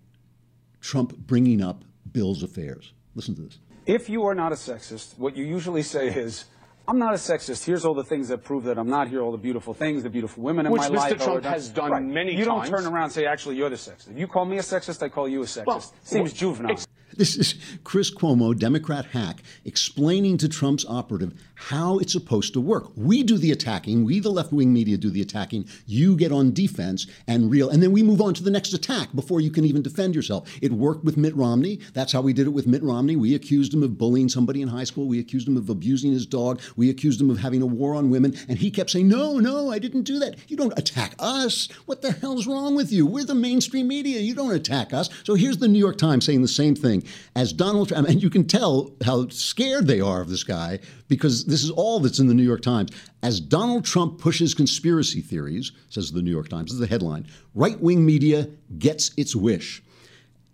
Trump 0.80 1.18
bringing 1.18 1.62
up 1.62 1.84
Bill's 2.12 2.44
affairs. 2.44 2.94
Listen 3.16 3.36
to 3.36 3.42
this. 3.42 3.60
If 3.86 4.10
you 4.10 4.26
are 4.26 4.36
not 4.36 4.52
a 4.52 4.56
sexist, 4.56 5.18
what 5.18 5.36
you 5.36 5.44
usually 5.44 5.84
say 5.84 6.08
is, 6.08 6.46
I'm 6.92 7.00
not 7.00 7.14
a 7.14 7.18
sexist. 7.18 7.64
Here's 7.64 7.86
all 7.86 7.94
the 7.94 8.04
things 8.04 8.28
that 8.28 8.44
prove 8.44 8.66
that 8.66 8.78
I'm 8.78 8.90
not 8.90 9.08
here, 9.08 9.22
all 9.22 9.32
the 9.32 9.38
beautiful 9.38 9.74
things, 9.74 10.04
the 10.04 10.10
beautiful 10.10 10.44
women 10.44 10.66
in 10.66 10.74
Which 10.74 10.82
my 10.82 10.90
Mr. 10.90 10.96
life. 10.96 11.12
Which 11.12 11.22
Mr. 11.22 11.24
Trump 11.24 11.46
has 11.46 11.70
done 11.70 11.90
right. 11.90 12.04
many 12.04 12.36
you 12.36 12.44
times. 12.44 12.68
You 12.68 12.74
don't 12.74 12.84
turn 12.84 12.94
around 12.94 13.04
and 13.06 13.12
say, 13.14 13.26
actually, 13.26 13.56
you're 13.56 13.70
the 13.70 13.78
sexist. 13.78 14.12
If 14.12 14.18
you 14.18 14.28
call 14.28 14.44
me 14.44 14.58
a 14.58 14.62
sexist, 14.62 15.02
I 15.02 15.08
call 15.08 15.30
you 15.30 15.42
a 15.42 15.46
sexist. 15.46 15.68
Well, 15.68 15.80
Seems 16.04 16.32
well, 16.32 16.38
juvenile. 16.38 16.78
This 17.16 17.38
is 17.38 17.56
Chris 17.86 18.14
Cuomo, 18.14 18.58
Democrat 18.58 19.06
hack, 19.06 19.42
explaining 19.64 20.38
to 20.40 20.50
Trump's 20.50 20.86
operative 20.86 21.34
how 21.62 22.00
it's 22.00 22.12
supposed 22.12 22.54
to 22.54 22.60
work. 22.60 22.92
We 22.96 23.22
do 23.22 23.38
the 23.38 23.52
attacking, 23.52 24.04
we, 24.04 24.20
the 24.20 24.32
left 24.32 24.52
wing 24.52 24.74
media, 24.74 24.98
do 24.98 25.12
the 25.12 25.22
attacking. 25.22 25.68
You 25.86 26.16
get 26.16 26.32
on 26.32 26.54
defense 26.54 27.06
and 27.28 27.52
real, 27.52 27.70
and 27.70 27.84
then 27.84 27.92
we 27.92 28.02
move 28.02 28.20
on 28.20 28.34
to 28.34 28.44
the 28.44 28.50
next 28.50 28.74
attack 28.74 29.10
before 29.14 29.42
you 29.42 29.52
can 29.52 29.64
even 29.64 29.84
defend 29.84 30.16
yourself. 30.16 30.50
It 30.62 30.72
worked 30.72 31.06
with 31.06 31.18
Mitt 31.18 31.36
Romney. 31.36 31.80
That's 31.94 32.12
how 32.12 32.22
we 32.22 32.34
did 32.34 32.48
it 32.48 32.50
with 32.50 32.66
Mitt 32.66 32.82
Romney. 32.82 33.16
We 33.16 33.36
accused 33.36 33.76
him 33.76 33.84
of 33.84 33.98
bullying 33.98 34.28
somebody 34.28 34.64
in 34.64 34.70
high 34.70 34.86
school. 34.86 35.08
We 35.08 35.20
accused 35.20 35.48
him 35.48 35.56
of 35.56 35.70
abusing 35.70 36.12
his 36.12 36.26
dog. 36.26 36.60
We 36.76 36.90
accused 36.90 37.22
him 37.22 37.30
of 37.30 37.38
having 37.38 37.62
a 37.62 37.68
war 37.68 37.94
on 37.94 38.10
women. 38.10 38.36
And 38.50 38.58
he 38.58 38.72
kept 38.72 38.90
saying, 38.90 39.08
No, 39.08 39.38
no, 39.38 39.72
I 39.72 39.78
didn't 39.78 40.04
do 40.04 40.18
that. 40.18 40.38
You 40.48 40.58
don't 40.58 40.78
attack 40.80 41.14
us. 41.20 41.70
What 41.86 42.02
the 42.02 42.12
hell's 42.12 42.48
wrong 42.48 42.74
with 42.76 42.92
you? 42.92 43.06
We're 43.06 43.24
the 43.24 43.36
mainstream 43.36 43.88
media. 43.88 44.20
You 44.20 44.34
don't 44.34 44.54
attack 44.54 44.94
us. 44.94 45.10
So 45.24 45.36
here's 45.36 45.60
the 45.60 45.68
New 45.68 45.80
York 45.80 46.00
Times 46.00 46.26
saying 46.26 46.42
the 46.42 46.48
same 46.48 46.76
thing 46.76 47.04
as 47.36 47.54
Donald 47.54 47.90
Trump, 47.90 48.08
and 48.08 48.22
you 48.22 48.32
can 48.32 48.48
tell 48.48 48.92
how 49.06 49.28
scared 49.30 49.86
they 49.86 50.02
are 50.02 50.22
of 50.22 50.30
this 50.30 50.44
guy 50.44 50.80
because 51.08 51.46
this 51.52 51.64
is 51.64 51.72
all 51.72 52.00
that's 52.00 52.20
in 52.20 52.28
the 52.28 52.34
New 52.34 52.44
York 52.44 52.62
Times. 52.62 52.92
As 53.24 53.40
Donald 53.40 53.86
Trump 53.86 54.20
pushes 54.20 54.54
conspiracy 54.54 55.22
theories, 55.22 55.72
says 55.90 56.12
the 56.12 56.22
New 56.22 56.32
York 56.32 56.50
Times, 56.50 56.72
this 56.72 56.74
is 56.74 56.80
the 56.80 56.88
headline 56.88 57.28
right 57.54 57.80
wing 57.82 58.06
media 58.06 58.48
gets 58.78 59.12
its 59.18 59.36
wish. 59.36 59.84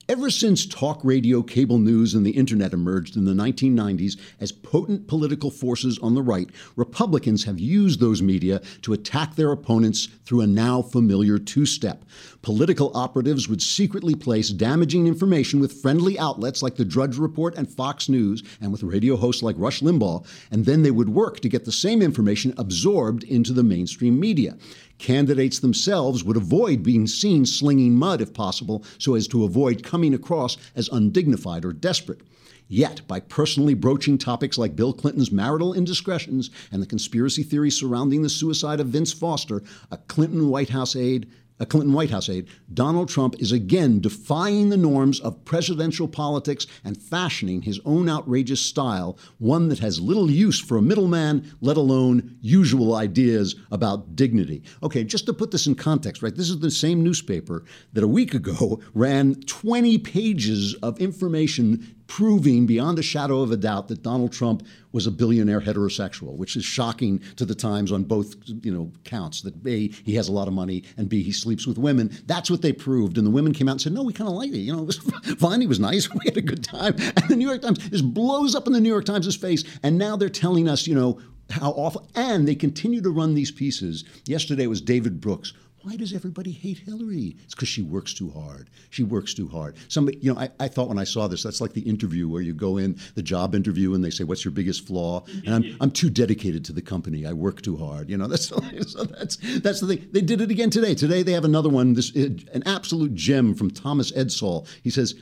Ever 0.09 0.29
since 0.29 0.65
talk 0.65 1.01
radio, 1.03 1.43
cable 1.43 1.79
news, 1.79 2.13
and 2.13 2.25
the 2.25 2.31
internet 2.31 2.71
emerged 2.71 3.17
in 3.17 3.25
the 3.25 3.33
1990s 3.33 4.17
as 4.39 4.53
potent 4.53 5.05
political 5.05 5.51
forces 5.51 5.99
on 5.99 6.15
the 6.15 6.21
right, 6.21 6.49
Republicans 6.77 7.43
have 7.43 7.59
used 7.59 7.99
those 7.99 8.21
media 8.21 8.61
to 8.83 8.93
attack 8.93 9.35
their 9.35 9.51
opponents 9.51 10.07
through 10.23 10.39
a 10.39 10.47
now 10.47 10.81
familiar 10.81 11.37
two 11.37 11.65
step. 11.65 12.05
Political 12.41 12.95
operatives 12.95 13.49
would 13.49 13.61
secretly 13.61 14.15
place 14.15 14.49
damaging 14.51 15.07
information 15.07 15.59
with 15.59 15.81
friendly 15.81 16.17
outlets 16.17 16.63
like 16.63 16.77
the 16.77 16.85
Drudge 16.85 17.17
Report 17.17 17.55
and 17.55 17.69
Fox 17.69 18.07
News, 18.07 18.43
and 18.61 18.71
with 18.71 18.83
radio 18.83 19.17
hosts 19.17 19.43
like 19.43 19.57
Rush 19.59 19.81
Limbaugh, 19.81 20.25
and 20.51 20.63
then 20.63 20.83
they 20.83 20.91
would 20.91 21.09
work 21.09 21.41
to 21.41 21.49
get 21.49 21.65
the 21.65 21.71
same 21.73 22.01
information 22.01 22.53
absorbed 22.57 23.25
into 23.25 23.51
the 23.51 23.61
mainstream 23.61 24.17
media. 24.17 24.55
Candidates 24.97 25.59
themselves 25.59 26.23
would 26.23 26.37
avoid 26.37 26.83
being 26.83 27.07
seen 27.07 27.45
slinging 27.45 27.95
mud 27.95 28.21
if 28.21 28.33
possible, 28.33 28.83
so 28.97 29.15
as 29.15 29.27
to 29.27 29.43
avoid 29.43 29.83
coming 29.83 30.13
across 30.13 30.57
as 30.75 30.89
undignified 30.89 31.63
or 31.63 31.73
desperate. 31.73 32.21
Yet, 32.67 33.01
by 33.07 33.21
personally 33.21 33.75
broaching 33.75 34.17
topics 34.17 34.57
like 34.57 34.75
Bill 34.75 34.91
Clinton's 34.91 35.31
marital 35.31 35.73
indiscretions 35.73 36.49
and 36.71 36.81
the 36.81 36.87
conspiracy 36.87 37.43
theory 37.43 37.71
surrounding 37.71 38.23
the 38.23 38.29
suicide 38.29 38.79
of 38.79 38.87
Vince 38.87 39.13
Foster, 39.13 39.63
a 39.89 39.97
Clinton 39.97 40.49
White 40.49 40.69
House 40.69 40.95
aide, 40.95 41.29
a 41.59 41.65
Clinton 41.65 41.93
White 41.93 42.11
House 42.11 42.29
aide, 42.29 42.47
Donald 42.73 43.09
Trump 43.09 43.35
is 43.39 43.51
again 43.51 43.99
defying 43.99 44.69
the 44.69 44.77
norms 44.77 45.19
of 45.19 45.43
presidential 45.45 46.07
politics 46.07 46.67
and 46.83 47.01
fashioning 47.01 47.63
his 47.63 47.79
own 47.85 48.09
outrageous 48.09 48.61
style, 48.61 49.17
one 49.39 49.69
that 49.69 49.79
has 49.79 49.99
little 49.99 50.29
use 50.29 50.59
for 50.59 50.77
a 50.77 50.81
middleman, 50.81 51.51
let 51.61 51.77
alone 51.77 52.37
usual 52.41 52.95
ideas 52.95 53.55
about 53.71 54.15
dignity. 54.15 54.63
Okay, 54.83 55.03
just 55.03 55.25
to 55.25 55.33
put 55.33 55.51
this 55.51 55.67
in 55.67 55.75
context, 55.75 56.21
right? 56.21 56.35
This 56.35 56.49
is 56.49 56.59
the 56.59 56.71
same 56.71 57.03
newspaper 57.03 57.63
that 57.93 58.03
a 58.03 58.07
week 58.07 58.33
ago 58.33 58.79
ran 58.93 59.35
20 59.41 59.97
pages 59.99 60.75
of 60.75 60.99
information 60.99 61.95
proving 62.07 62.65
beyond 62.65 62.97
a 62.97 63.03
shadow 63.03 63.41
of 63.41 63.51
a 63.51 63.57
doubt 63.57 63.87
that 63.89 64.01
Donald 64.01 64.31
Trump 64.31 64.65
was 64.91 65.05
a 65.05 65.11
billionaire 65.11 65.61
heterosexual, 65.61 66.35
which 66.35 66.55
is 66.55 66.65
shocking 66.65 67.21
to 67.35 67.45
the 67.45 67.53
Times 67.53 67.91
on 67.91 68.03
both 68.03 68.35
you 68.63 68.73
know 68.73 68.91
counts. 69.03 69.41
That 69.41 69.55
A, 69.67 69.89
he 69.89 70.15
has 70.15 70.29
a 70.29 70.31
lot 70.31 70.47
of 70.47 70.53
money, 70.53 70.83
and 70.97 71.09
B, 71.09 71.21
he 71.21 71.31
sleeps 71.31 71.67
with 71.67 71.77
women. 71.77 72.09
That's 72.25 72.49
what 72.49 72.61
they 72.61 72.73
proved, 72.73 73.17
and 73.17 73.27
the 73.27 73.31
women 73.31 73.53
came 73.53 73.67
out 73.67 73.73
and 73.73 73.81
said, 73.81 73.93
"No, 73.93 74.03
we 74.03 74.13
kind 74.13 74.29
of 74.29 74.35
liked 74.35 74.53
it. 74.53 74.59
You 74.59 74.73
know, 74.73 74.81
it 74.81 74.87
was 74.87 74.97
fine. 75.37 75.61
He 75.61 75.67
was 75.67 75.79
nice. 75.79 76.09
We 76.17 76.25
had 76.25 76.37
a 76.37 76.41
good 76.41 76.63
time." 76.63 76.95
And 76.97 77.29
the 77.29 77.35
New 77.35 77.47
York 77.47 77.61
Times 77.61 77.77
just 77.89 78.13
blows 78.13 78.55
up 78.55 78.67
in 78.67 78.73
the 78.73 78.81
New 78.81 78.89
York 78.89 79.05
Times' 79.05 79.35
face, 79.35 79.63
and 79.83 79.97
now 79.97 80.15
they're 80.15 80.29
telling 80.29 80.67
us, 80.67 80.87
you 80.87 80.95
know, 80.95 81.19
how 81.49 81.71
awful. 81.71 82.07
And 82.15 82.47
they 82.47 82.55
continue 82.55 83.01
to 83.01 83.09
run 83.09 83.33
these 83.33 83.51
pieces. 83.51 84.03
Yesterday 84.25 84.67
was 84.67 84.81
David 84.81 85.21
Brooks 85.21 85.53
why 85.83 85.95
does 85.95 86.13
everybody 86.13 86.51
hate 86.51 86.79
Hillary? 86.79 87.35
It's 87.43 87.53
because 87.53 87.67
she 87.67 87.81
works 87.81 88.13
too 88.13 88.29
hard. 88.31 88.69
She 88.89 89.03
works 89.03 89.33
too 89.33 89.47
hard. 89.47 89.75
Somebody, 89.89 90.17
you 90.19 90.33
know, 90.33 90.39
I, 90.39 90.49
I, 90.59 90.67
thought 90.67 90.87
when 90.87 90.97
I 90.97 91.03
saw 91.03 91.27
this, 91.27 91.43
that's 91.43 91.61
like 91.61 91.73
the 91.73 91.81
interview 91.81 92.27
where 92.27 92.41
you 92.41 92.53
go 92.53 92.77
in, 92.77 92.99
the 93.15 93.21
job 93.21 93.53
interview, 93.53 93.93
and 93.93 94.03
they 94.03 94.09
say, 94.09 94.23
"What's 94.23 94.43
your 94.43 94.51
biggest 94.51 94.87
flaw?" 94.87 95.23
And 95.45 95.53
I'm, 95.53 95.77
I'm 95.79 95.91
too 95.91 96.09
dedicated 96.09 96.65
to 96.65 96.73
the 96.73 96.81
company. 96.81 97.25
I 97.25 97.33
work 97.33 97.61
too 97.61 97.77
hard. 97.77 98.09
You 98.09 98.17
know, 98.17 98.27
that's 98.27 98.47
so 98.47 98.55
that's 98.57 99.37
that's 99.59 99.81
the 99.81 99.87
thing. 99.87 100.07
They 100.11 100.21
did 100.21 100.41
it 100.41 100.49
again 100.49 100.69
today. 100.69 100.95
Today 100.95 101.23
they 101.23 101.33
have 101.33 101.45
another 101.45 101.69
one. 101.69 101.93
This 101.93 102.15
uh, 102.15 102.29
an 102.53 102.63
absolute 102.65 103.13
gem 103.13 103.53
from 103.53 103.69
Thomas 103.69 104.11
Edsall. 104.11 104.67
He 104.83 104.89
says, 104.89 105.15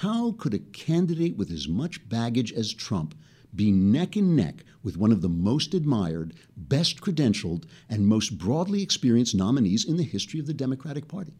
"How 0.00 0.32
could 0.32 0.52
a 0.52 0.58
candidate 0.58 1.36
with 1.36 1.50
as 1.50 1.68
much 1.68 2.06
baggage 2.08 2.52
as 2.52 2.72
Trump?" 2.74 3.14
Be 3.54 3.70
neck 3.70 4.16
and 4.16 4.34
neck 4.34 4.64
with 4.82 4.96
one 4.96 5.12
of 5.12 5.22
the 5.22 5.28
most 5.28 5.74
admired, 5.74 6.34
best 6.56 7.00
credentialed, 7.00 7.64
and 7.88 8.06
most 8.06 8.38
broadly 8.38 8.82
experienced 8.82 9.34
nominees 9.34 9.84
in 9.84 9.96
the 9.96 10.04
history 10.04 10.40
of 10.40 10.46
the 10.46 10.54
Democratic 10.54 11.08
Party. 11.08 11.34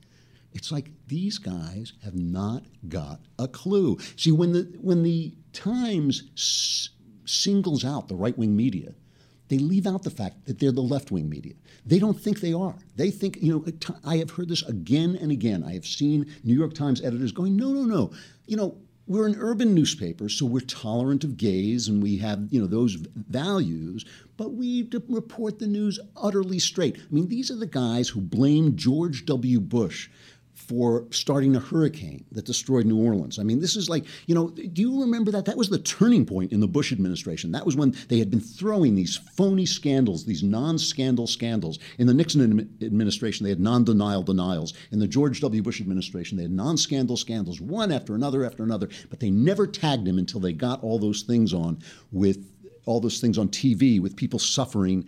It's 0.53 0.71
like 0.71 0.91
these 1.09 1.39
guys 1.39 1.95
have 2.05 2.15
not 2.15 2.65
got 2.89 3.21
a 3.39 3.49
clue. 3.49 3.99
See, 4.17 4.33
when 4.33 4.53
the 4.53 4.63
when 4.81 5.03
the 5.03 5.35
Times 5.53 6.25
s- 6.35 6.91
singles 7.25 7.85
out 7.85 8.09
the 8.09 8.15
right 8.15 8.37
wing 8.37 8.57
media, 8.57 8.95
they 9.49 9.59
leave 9.59 9.87
out 9.87 10.03
the 10.03 10.11
fact 10.11 10.47
that 10.47 10.59
they're 10.59 10.73
the 10.73 10.81
left 10.81 11.11
wing 11.11 11.29
media. 11.29 11.55
They 11.85 11.99
don't 11.99 12.19
think 12.19 12.41
they 12.41 12.53
are. 12.53 12.77
They 12.97 13.11
think, 13.11 13.39
you 13.43 13.53
know, 13.53 13.97
I 14.05 14.17
have 14.19 14.31
heard 14.31 14.49
this 14.49 14.63
again 14.63 15.17
and 15.21 15.31
again. 15.31 15.63
I 15.63 15.75
have 15.75 15.85
seen 15.85 16.33
New 16.45 16.55
York 16.55 16.75
Times 16.75 17.03
editors 17.03 17.33
going, 17.33 17.57
no, 17.57 17.71
no, 17.73 17.83
no. 17.83 18.13
You 18.47 18.57
know, 18.57 18.79
we're 19.07 19.27
an 19.27 19.37
urban 19.39 19.75
newspaper, 19.75 20.29
so 20.29 20.47
we're 20.47 20.61
tolerant 20.61 21.25
of 21.25 21.37
gays 21.37 21.89
and 21.89 22.03
we 22.03 22.19
have, 22.19 22.47
you 22.51 22.61
know, 22.61 22.67
those 22.67 22.95
values, 22.95 24.05
but 24.37 24.55
we 24.55 24.89
report 25.09 25.59
the 25.59 25.67
news 25.67 25.99
utterly 26.17 26.59
straight. 26.59 26.97
I 26.97 27.15
mean, 27.15 27.29
these 27.29 27.51
are 27.51 27.57
the 27.57 27.67
guys 27.67 28.09
who 28.09 28.21
blame 28.21 28.77
George 28.77 29.27
W. 29.27 29.61
Bush 29.61 30.09
for 30.69 31.07
starting 31.11 31.57
a 31.57 31.61
hurricane 31.61 32.25
that 32.33 32.45
destroyed 32.45 32.87
New 32.87 33.05
Orleans. 33.05 33.39
I 33.39 33.43
mean, 33.43 33.61
this 33.61 33.77
is 33.77 33.89
like, 33.89 34.05
you 34.27 34.35
know, 34.35 34.49
do 34.51 34.81
you 34.81 35.01
remember 35.01 35.31
that? 35.33 35.45
That 35.45 35.57
was 35.57 35.69
the 35.69 35.79
turning 35.79 36.25
point 36.25 36.53
in 36.53 36.61
the 36.61 36.69
Bush 36.69 36.93
administration. 36.93 37.51
That 37.53 37.67
was 37.67 37.77
when 37.77 37.95
they 38.09 38.19
had 38.19 38.31
been 38.31 38.41
throwing 38.41 38.95
these 38.95 39.17
phony 39.17 39.67
scandals, 39.67 40.25
these 40.25 40.43
non 40.43 40.79
scandal 40.79 41.27
scandals. 41.27 41.79
In 41.99 42.07
the 42.07 42.15
Nixon 42.15 42.71
administration, 42.81 43.45
they 43.45 43.51
had 43.51 43.61
non 43.61 43.85
denial 43.85 44.23
denials. 44.23 44.75
In 44.93 44.99
the 44.99 45.09
George 45.09 45.41
W. 45.41 45.63
Bush 45.63 45.81
administration, 45.81 46.37
they 46.37 46.45
had 46.45 46.53
non 46.53 46.77
scandal 46.77 47.17
scandals, 47.17 47.61
one 47.61 47.91
after 47.91 48.15
another 48.15 48.45
after 48.45 48.63
another, 48.63 48.89
but 49.11 49.21
they 49.21 49.31
never 49.31 49.67
tagged 49.67 50.07
him 50.07 50.19
until 50.19 50.41
they 50.41 50.53
got 50.53 50.83
all 50.83 50.99
those 50.99 51.23
things 51.23 51.53
on 51.53 51.79
with 52.13 52.47
all 52.85 53.01
those 53.01 53.21
things 53.21 53.39
on 53.39 53.49
TV 53.49 54.01
with 54.01 54.17
people 54.17 54.39
suffering 54.39 55.05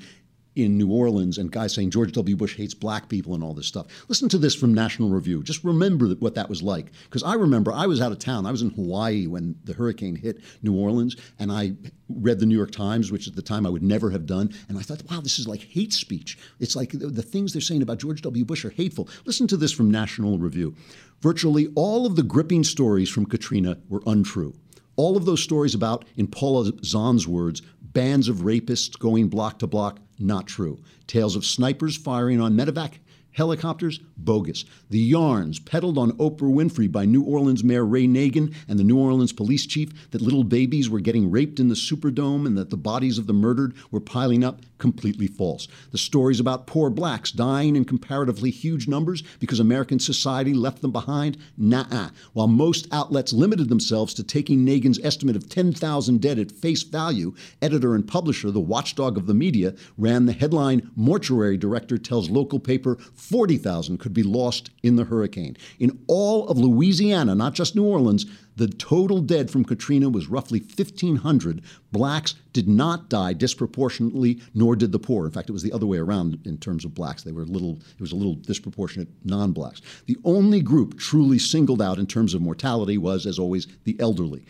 in 0.57 0.79
New 0.79 0.91
Orleans 0.91 1.39
and 1.39 1.51
guys 1.51 1.75
saying 1.75 1.91
George 1.91 2.13
W. 2.13 2.37
Bush 2.37 2.57
hates 2.57 2.75
black 2.75 3.09
people 3.09 3.35
and 3.35 3.43
all 3.43 3.55
this 3.55 3.67
stuff. 3.67 3.87
Listen 4.09 4.29
to 4.29 4.39
this 4.39 4.55
from 4.55 4.73
National 4.73 5.11
Review. 5.11 5.43
Just 5.43 5.65
remember 5.65 6.09
what 6.15 6.35
that 6.37 6.49
was 6.49 6.63
like. 6.63 6.93
Because 7.05 7.23
I 7.23 7.35
remember 7.35 7.73
I 7.73 7.87
was 7.87 8.01
out 8.01 8.13
of 8.13 8.19
town. 8.19 8.47
I 8.47 8.51
was 8.51 8.63
in 8.63 8.71
Hawaii 8.71 9.27
when 9.27 9.57
the 9.65 9.73
hurricane 9.73 10.17
hit 10.17 10.41
New 10.63 10.79
Orleans, 10.79 11.17
and 11.39 11.51
I 11.51 11.73
read 12.09 12.39
the 12.39 12.47
New 12.47 12.57
York 12.57 12.71
Times, 12.71 13.11
which 13.11 13.27
at 13.27 13.35
the 13.35 13.43
time 13.43 13.67
I 13.67 13.71
would 13.71 13.83
never 13.83 14.11
have 14.11 14.27
done. 14.27 14.53
And 14.69 14.79
I 14.79 14.83
thought, 14.83 15.03
wow, 15.11 15.21
this 15.21 15.39
is 15.39 15.49
like 15.49 15.63
hate 15.63 15.93
speech. 15.93 16.39
It's 16.61 16.77
like 16.77 16.91
the, 16.91 17.09
the 17.09 17.23
things 17.23 17.53
they're 17.53 17.63
saying 17.63 17.83
about 17.83 17.99
George 17.99 18.23
W. 18.23 18.45
Bush 18.45 18.65
are 18.65 18.71
hateful. 18.71 19.09
Listen 19.25 19.47
to 19.49 19.57
this 19.57 19.73
from 19.73 19.91
National 19.91 20.39
Review. 20.39 20.75
Virtually 21.21 21.69
all 21.75 22.07
of 22.07 22.17
the 22.17 22.23
gripping 22.23 22.65
stories 22.65 23.09
from 23.09 23.27
Katrina 23.27 23.79
were 23.89 24.03
untrue. 24.07 24.55
All 24.97 25.17
of 25.17 25.25
those 25.25 25.43
stories 25.43 25.75
about, 25.75 26.05
in 26.17 26.29
Paula 26.29 26.71
Zahn's 26.85 27.27
words, 27.27 27.63
bands 27.95 28.29
of 28.29 28.39
rapists 28.39 28.99
going 28.99 29.29
block 29.29 29.59
to 29.61 29.67
block, 29.67 30.01
not 30.19 30.47
true. 30.47 30.83
Tales 31.07 31.37
of 31.37 31.47
snipers 31.47 31.97
firing 31.97 32.41
on 32.41 32.55
medevac 32.55 32.99
helicopters, 33.35 33.99
bogus. 34.17 34.65
The 34.91 34.99
yarns 34.99 35.59
peddled 35.59 35.99
on 35.99 36.13
Oprah 36.13 36.53
Winfrey 36.53 36.91
by 36.91 37.05
New 37.05 37.23
Orleans 37.23 37.65
Mayor 37.65 37.85
Ray 37.85 38.07
Nagin 38.07 38.55
and 38.69 38.79
the 38.79 38.85
New 38.85 38.99
Orleans 38.99 39.33
police 39.33 39.67
chief 39.67 40.11
that 40.11 40.23
little 40.23 40.45
babies 40.45 40.89
were 40.89 41.01
getting 41.01 41.31
raped 41.31 41.61
in 41.61 41.69
the 41.69 41.75
Superdome 41.75 42.47
and 42.47 42.57
that 42.57 42.71
the 42.71 42.77
bodies 42.77 43.19
of 43.19 43.27
the 43.27 43.33
murdered 43.33 43.75
were 43.91 44.01
piling 44.01 44.45
up, 44.45 44.61
completely 44.85 45.26
false. 45.26 45.67
The 45.93 45.97
stories 45.97 46.38
about 46.38 46.67
poor 46.67 46.91
blacks 46.91 47.33
dying 47.33 47.75
in 47.75 47.87
comparatively 47.87 48.50
huge 48.50 48.87
numbers 48.87 49.23
because 49.41 49.59
American 49.59 49.99
society 49.99 50.53
left 50.53 50.83
them 50.83 50.93
behind, 50.93 51.38
nah. 51.57 52.11
While 52.35 52.49
most 52.49 52.87
outlets 52.93 53.33
limited 53.33 53.71
themselves 53.71 54.12
to 54.12 54.23
taking 54.23 54.62
Nagin's 54.62 55.00
estimate 55.03 55.37
of 55.37 55.49
10,000 55.49 56.21
dead 56.21 56.38
at 56.38 56.53
face 56.53 56.83
value, 56.83 57.35
editor 57.62 57.95
and 57.95 58.07
publisher, 58.07 58.50
the 58.50 58.61
watchdog 58.61 59.17
of 59.17 59.25
the 59.25 59.33
media, 59.33 59.75
ran 59.97 60.26
the 60.26 60.35
headline 60.35 60.91
Mortuary 60.95 61.57
Director 61.57 61.97
Tells 61.97 62.29
Local 62.29 62.61
Paper 62.61 62.99
40,000 63.14 63.97
could 63.97 64.12
be 64.12 64.23
lost 64.23 64.69
in 64.83 64.97
the 64.97 65.05
hurricane. 65.05 65.57
In 65.79 65.99
all 66.09 66.47
of 66.49 66.59
Louisiana, 66.59 67.35
not 67.35 67.55
just 67.55 67.75
New 67.75 67.87
Orleans, 67.87 68.26
the 68.57 68.69
total 68.69 69.21
dead 69.21 69.51
from 69.51 69.65
Katrina 69.65 70.09
was 70.09 70.29
roughly 70.29 70.61
1,500. 70.61 71.63
Blacks 71.93 72.35
did 72.53 72.69
not 72.69 73.09
die 73.09 73.33
disproportionately, 73.33 74.41
nor 74.55 74.77
did 74.77 74.93
the 74.93 74.99
poor. 74.99 75.27
In 75.27 75.33
fact, 75.33 75.49
it 75.49 75.53
was 75.53 75.63
the 75.63 75.73
other 75.73 75.87
way 75.87 75.99
around 75.99 76.39
in 76.45 76.59
terms 76.59 76.85
of 76.85 76.95
blacks. 76.95 77.23
They 77.23 77.33
were 77.33 77.43
a 77.43 77.47
little, 77.47 77.73
it 77.73 78.01
was 78.01 78.13
a 78.13 78.17
little 78.17 78.35
disproportionate 78.35 79.09
non-blacks. 79.25 79.83
The 80.07 80.19
only 80.25 80.61
group 80.61 80.99
truly 80.99 81.39
singled 81.39 81.83
out 81.83 81.99
in 81.99 82.07
terms 82.07 82.35
of 82.35 82.43
mortality 82.43 82.99
was, 82.99 83.27
as 83.27 83.39
always, 83.39 83.67
the 83.85 83.97
elderly. 83.99 84.45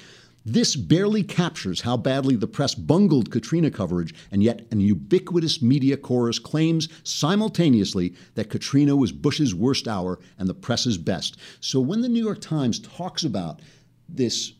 This 0.47 0.77
barely 0.77 1.23
captures 1.23 1.81
how 1.81 1.97
badly 1.97 2.37
the 2.37 2.47
press 2.47 2.75
bungled 2.75 3.31
Katrina 3.31 3.71
coverage, 3.71 4.15
and 4.31 4.43
yet 4.43 4.67
an 4.71 4.79
ubiquitous 4.79 5.63
media 5.63 5.97
chorus 5.97 6.39
claims 6.39 6.91
simultaneously 7.03 8.15
that 8.35 8.51
Katrina 8.51 8.95
was 8.95 9.11
Bush's 9.11 9.55
worst 9.55 9.89
hour 9.89 10.19
and 10.39 10.47
the 10.47 10.53
press's 10.53 10.99
best. 10.99 11.39
So 11.61 11.81
when 11.81 12.03
the 12.03 12.11
New 12.11 12.23
York 12.23 12.43
Times 12.43 12.79
talks 12.79 13.25
about 13.25 13.63
this 14.09 14.53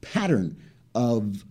pattern 0.00 0.56
of 0.94 1.44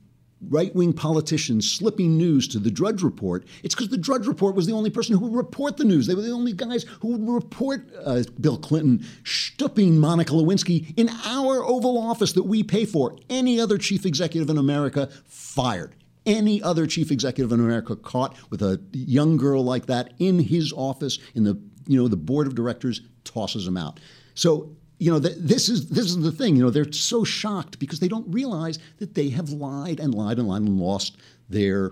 right 0.49 0.75
wing 0.75 0.93
politicians 0.93 1.69
slipping 1.69 2.17
news 2.17 2.47
to 2.49 2.59
the 2.59 2.71
Drudge 2.71 3.03
Report, 3.03 3.45
it's 3.63 3.75
because 3.75 3.89
the 3.89 3.97
Drudge 3.97 4.27
Report 4.27 4.55
was 4.55 4.65
the 4.65 4.73
only 4.73 4.89
person 4.89 5.15
who 5.17 5.25
would 5.27 5.35
report 5.35 5.77
the 5.77 5.83
news. 5.83 6.07
They 6.07 6.15
were 6.15 6.21
the 6.21 6.31
only 6.31 6.53
guys 6.53 6.85
who 7.01 7.09
would 7.09 7.29
report 7.29 7.89
uh, 8.03 8.23
Bill 8.39 8.57
Clinton 8.57 9.05
stooping 9.23 9.97
Monica 9.99 10.33
Lewinsky 10.33 10.97
in 10.97 11.09
our 11.25 11.63
Oval 11.63 11.97
Office 11.97 12.33
that 12.33 12.43
we 12.43 12.63
pay 12.63 12.85
for. 12.85 13.15
Any 13.29 13.59
other 13.59 13.77
chief 13.77 14.05
executive 14.05 14.49
in 14.49 14.57
America 14.57 15.09
fired. 15.25 15.95
Any 16.25 16.61
other 16.61 16.87
chief 16.87 17.11
executive 17.11 17.51
in 17.51 17.59
America 17.59 17.95
caught 17.95 18.37
with 18.49 18.61
a 18.61 18.81
young 18.93 19.35
girl 19.35 19.63
like 19.63 19.87
that 19.87 20.13
in 20.19 20.39
his 20.39 20.71
office, 20.71 21.19
in 21.35 21.43
the 21.43 21.59
you 21.85 22.01
know 22.01 22.07
the 22.07 22.17
board 22.17 22.47
of 22.47 22.55
directors 22.55 23.01
tosses 23.25 23.67
him 23.67 23.75
out. 23.75 23.99
So 24.33 24.75
you 25.03 25.11
know, 25.11 25.19
this 25.19 25.67
is 25.67 25.89
this 25.89 26.05
is 26.05 26.21
the 26.21 26.31
thing. 26.31 26.55
You 26.55 26.63
know, 26.63 26.69
they're 26.69 26.89
so 26.93 27.25
shocked 27.25 27.77
because 27.77 27.99
they 27.99 28.07
don't 28.07 28.25
realize 28.33 28.79
that 28.99 29.15
they 29.15 29.27
have 29.29 29.49
lied 29.49 29.99
and 29.99 30.15
lied 30.15 30.39
and 30.39 30.47
lied 30.47 30.61
and 30.61 30.79
lost 30.79 31.17
their 31.49 31.91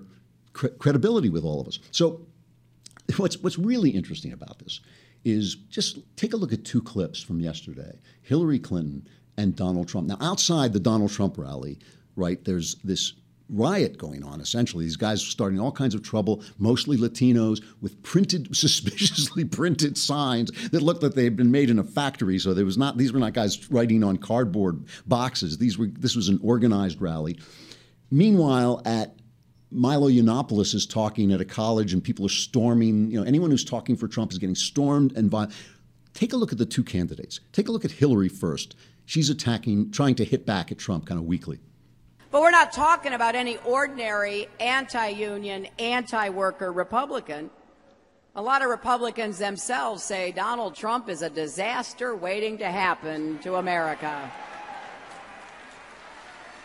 cre- 0.54 0.70
credibility 0.80 1.28
with 1.28 1.44
all 1.44 1.60
of 1.60 1.68
us. 1.68 1.80
So, 1.92 2.26
what's 3.18 3.38
what's 3.40 3.60
really 3.60 3.90
interesting 3.90 4.32
about 4.32 4.60
this 4.60 4.80
is 5.26 5.56
just 5.70 6.00
take 6.16 6.32
a 6.32 6.38
look 6.38 6.54
at 6.54 6.64
two 6.64 6.82
clips 6.82 7.22
from 7.22 7.42
yesterday: 7.42 8.00
Hillary 8.22 8.60
Clinton 8.60 9.06
and 9.36 9.58
Donald 9.58 9.90
Trump. 9.90 10.08
Now, 10.08 10.18
outside 10.22 10.72
the 10.72 10.80
Donald 10.80 11.12
Trump 11.12 11.38
rally, 11.38 11.80
right? 12.16 12.42
There's 12.46 12.76
this 12.76 13.12
riot 13.52 13.98
going 13.98 14.24
on 14.24 14.40
essentially 14.42 14.86
these 14.86 14.96
guys 14.96 15.22
starting 15.22 15.60
all 15.60 15.72
kinds 15.72 15.94
of 15.94 16.02
trouble 16.02 16.44
mostly 16.58 16.98
latinos 16.98 17.62
with 17.82 18.02
printed 18.04 18.56
suspiciously 18.56 19.44
printed 19.44 19.98
signs 19.98 20.52
that 20.70 20.82
looked 20.82 21.04
like 21.04 21.14
they 21.14 21.24
had 21.24 21.36
been 21.36 21.52
made 21.52 21.70
in 21.70 21.80
a 21.80 21.84
factory 21.84 22.40
so 22.40 22.54
there 22.54 22.66
was 22.66 22.78
not 22.78 22.98
these 22.98 23.12
were 23.12 23.20
not 23.20 23.34
guys 23.34 23.70
writing 23.72 24.04
on 24.04 24.18
cardboard 24.18 24.84
boxes 25.06 25.58
these 25.58 25.78
were 25.78 25.88
this 25.88 26.16
was 26.16 26.30
an 26.30 26.40
organized 26.44 27.02
rally 27.02 27.38
meanwhile 28.10 28.82
at 28.86 29.16
Milo 29.74 30.10
Yiannopoulos 30.10 30.74
is 30.76 30.86
talking 30.86 31.32
at 31.32 31.40
a 31.40 31.46
college 31.46 31.94
and 31.94 32.04
people 32.04 32.26
are 32.26 32.30
storming. 32.30 33.10
You 33.10 33.22
know, 33.22 33.26
anyone 33.26 33.52
who's 33.52 33.64
talking 33.64 33.96
for 33.96 34.10
Trump 34.10 34.34
is 34.34 34.38
getting 34.38 34.54
stormed 34.54 35.14
and 35.16 35.32
violent 35.32 35.54
Take 36.14 36.34
a 36.34 36.38
look 36.38 36.52
at 36.52 36.58
the 36.58 36.66
two 36.66 36.84
candidates. 36.84 37.40
Take 37.52 37.68
a 37.68 37.72
look 37.72 37.86
at 37.86 37.92
Hillary 37.92 38.30
first. 38.30 38.76
She's 39.06 39.30
attacking, 39.30 39.92
trying 39.92 40.16
to 40.16 40.26
hit 40.26 40.46
back 40.46 40.72
at 40.72 40.78
Trump 40.78 41.06
kind 41.06 41.20
of 41.20 41.26
weakly. 41.26 41.60
But 42.32 42.42
we're 42.42 42.52
not 42.52 42.72
talking 42.72 43.12
about 43.12 43.36
any 43.36 43.58
ordinary 43.58 44.48
anti 44.62 45.10
union, 45.10 45.68
anti 45.78 46.30
worker 46.30 46.72
Republican. 46.72 47.50
A 48.38 48.42
lot 48.42 48.62
of 48.62 48.70
Republicans 48.70 49.38
themselves 49.38 50.02
say 50.02 50.32
Donald 50.32 50.74
Trump 50.74 51.10
is 51.10 51.22
a 51.22 51.30
disaster 51.30 52.16
waiting 52.16 52.60
to 52.60 52.66
happen 52.66 53.38
to 53.40 53.56
America. 53.56 54.32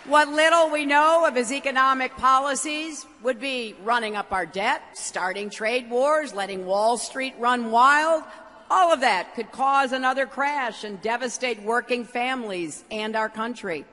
What 0.04 0.28
little 0.28 0.70
we 0.70 0.86
know 0.86 1.26
of 1.26 1.34
his 1.34 1.50
economic 1.50 2.16
policies 2.16 3.04
would 3.24 3.40
be 3.40 3.74
running 3.82 4.14
up 4.14 4.30
our 4.30 4.46
debt, 4.46 4.80
starting 4.94 5.50
trade 5.50 5.90
wars, 5.90 6.32
letting 6.32 6.64
Wall 6.64 6.96
Street 6.96 7.34
run 7.40 7.72
wild. 7.72 8.22
All 8.70 8.92
of 8.92 9.00
that 9.00 9.34
could 9.34 9.50
cause 9.50 9.90
another 9.90 10.26
crash 10.26 10.84
and 10.84 11.02
devastate 11.02 11.60
working 11.62 12.04
families 12.04 12.84
and 12.92 13.16
our 13.16 13.28
country. 13.28 13.84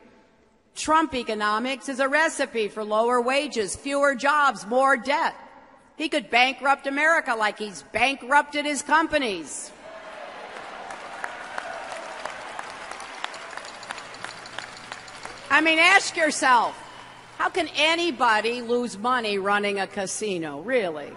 Trump 0.75 1.13
economics 1.13 1.88
is 1.88 2.00
a 2.00 2.08
recipe 2.08 2.68
for 2.68 2.84
lower 2.84 3.22
wages, 3.22 3.75
fewer 3.75 4.15
jobs, 4.15 4.65
more 4.65 4.98
debt. 4.98 5.36
He 5.96 6.10
could 6.10 6.30
bankrupt 6.30 6.88
America 6.88 7.36
like 7.36 7.60
he's 7.60 7.84
bankrupted 7.94 8.65
his 8.65 8.82
companies. 8.82 9.72
I 15.51 15.62
mean, 15.62 15.77
ask 15.77 16.18
yourself 16.18 16.75
how 17.38 17.50
can 17.50 17.68
anybody 17.75 18.62
lose 18.62 18.98
money 18.98 19.38
running 19.38 19.80
a 19.80 19.86
casino, 19.86 20.62
really? 20.62 21.12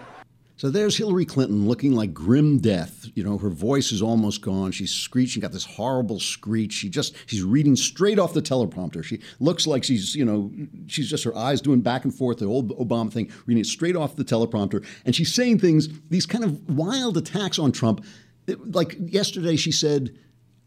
So 0.57 0.71
there's 0.71 0.97
Hillary 0.97 1.25
Clinton 1.25 1.67
looking 1.67 1.93
like 1.93 2.15
grim 2.15 2.57
death. 2.57 3.05
You 3.13 3.23
know, 3.23 3.37
her 3.37 3.49
voice 3.49 3.91
is 3.91 4.01
almost 4.01 4.41
gone. 4.41 4.71
She's 4.71 4.91
screeching, 4.91 5.41
got 5.41 5.51
this 5.51 5.65
horrible 5.65 6.19
screech. 6.19 6.73
She 6.73 6.89
just 6.89 7.15
she's 7.27 7.43
reading 7.43 7.75
straight 7.75 8.17
off 8.17 8.33
the 8.33 8.41
teleprompter. 8.41 9.03
She 9.03 9.21
looks 9.39 9.67
like 9.67 9.83
she's, 9.83 10.15
you 10.15 10.25
know, 10.25 10.51
she's 10.87 11.07
just 11.09 11.23
her 11.25 11.35
eyes 11.37 11.61
doing 11.61 11.81
back 11.81 12.05
and 12.05 12.13
forth, 12.13 12.39
the 12.39 12.45
old 12.45 12.75
Obama 12.79 13.13
thing, 13.13 13.31
reading 13.45 13.61
it 13.61 13.67
straight 13.67 13.95
off 13.95 14.15
the 14.15 14.25
teleprompter. 14.25 14.83
And 15.05 15.15
she's 15.15 15.31
saying 15.31 15.59
things, 15.59 15.89
these 16.09 16.25
kind 16.25 16.43
of 16.43 16.67
wild 16.75 17.17
attacks 17.17 17.59
on 17.59 17.71
Trump. 17.71 18.03
Like 18.47 18.95
yesterday, 18.99 19.57
she 19.57 19.71
said, 19.71 20.17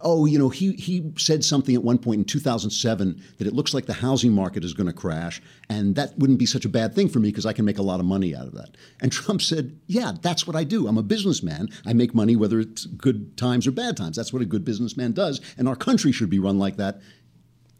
oh, 0.03 0.27
you 0.27 0.39
know, 0.39 0.49
he, 0.49 0.73
he 0.73 1.13
said 1.17 1.45
something 1.45 1.75
at 1.75 1.83
one 1.83 1.99
point 1.99 2.19
in 2.19 2.25
2007 2.25 3.23
that 3.39 3.47
it 3.47 3.53
looks 3.53 3.75
like 3.75 3.87
the 3.87 3.93
housing 3.93 4.33
market 4.33 4.65
is 4.65 4.73
going 4.73 4.87
to 4.87 4.93
crash, 4.93 5.43
and 5.69 5.95
that 5.97 6.19
wouldn't 6.19 6.39
be 6.39 6.47
such 6.47 6.65
a 6.65 6.69
bad 6.69 6.95
thing 6.95 7.09
for 7.09 7.19
me 7.19 7.29
because 7.29 7.47
I 7.47 7.53
can 7.53 7.65
make 7.65 7.79
a 7.79 7.83
lot 7.83 8.01
of 8.01 8.07
money 8.07 8.35
out 8.35 8.47
of 8.47 8.55
that. 8.55 8.77
And 9.01 9.13
Trump 9.13 9.43
said, 9.43 9.79
yeah, 9.87 10.13
that's 10.21 10.47
what 10.47 10.57
I 10.57 10.65
do. 10.65 10.87
I'm 10.87 10.99
a 10.99 11.03
businessman. 11.03 11.69
I 11.87 11.93
make 11.93 12.15
money 12.15 12.37
whether 12.37 12.61
it's 12.61 12.87
good 12.87 13.37
times 13.37 13.67
or 13.67 13.73
bad 13.73 13.97
times. 13.97 14.17
That's 14.17 14.33
what 14.33 14.43
a 14.43 14.47
good 14.47 14.65
businessman 14.65 15.13
does, 15.13 15.41
and 15.59 15.69
our 15.69 15.77
country 15.77 16.13
should 16.13 16.31
be 16.31 16.39
run 16.39 16.59
like 16.59 16.77
that 16.77 17.01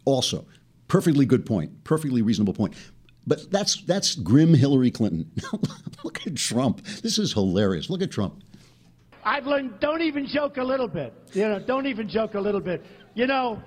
also. 0.05 0.47
Perfectly 0.89 1.25
good 1.25 1.47
point, 1.47 1.85
perfectly 1.85 2.21
reasonable 2.21 2.55
point. 2.55 2.75
But 3.27 3.51
that's 3.51 3.83
that's 3.83 4.15
grim 4.15 4.55
Hillary 4.55 4.91
Clinton. 4.91 5.31
Look 6.05 6.27
at 6.27 6.37
Trump. 6.37 6.85
This 7.03 7.19
is 7.19 7.33
hilarious. 7.33 7.91
Look 7.91 8.03
at 8.03 8.11
Trump. 8.11 8.43
I've 9.25 9.47
learned 9.47 9.81
don't 9.81 10.03
even 10.03 10.27
joke 10.27 10.57
a 10.57 10.65
little 10.65 10.89
bit. 10.89 11.13
You 11.33 11.49
know, 11.49 11.59
don't 11.65 11.87
even 11.87 12.09
joke 12.09 12.35
a 12.35 12.41
little 12.41 12.61
bit. 12.61 12.85
You 13.15 13.27
know, 13.27 13.63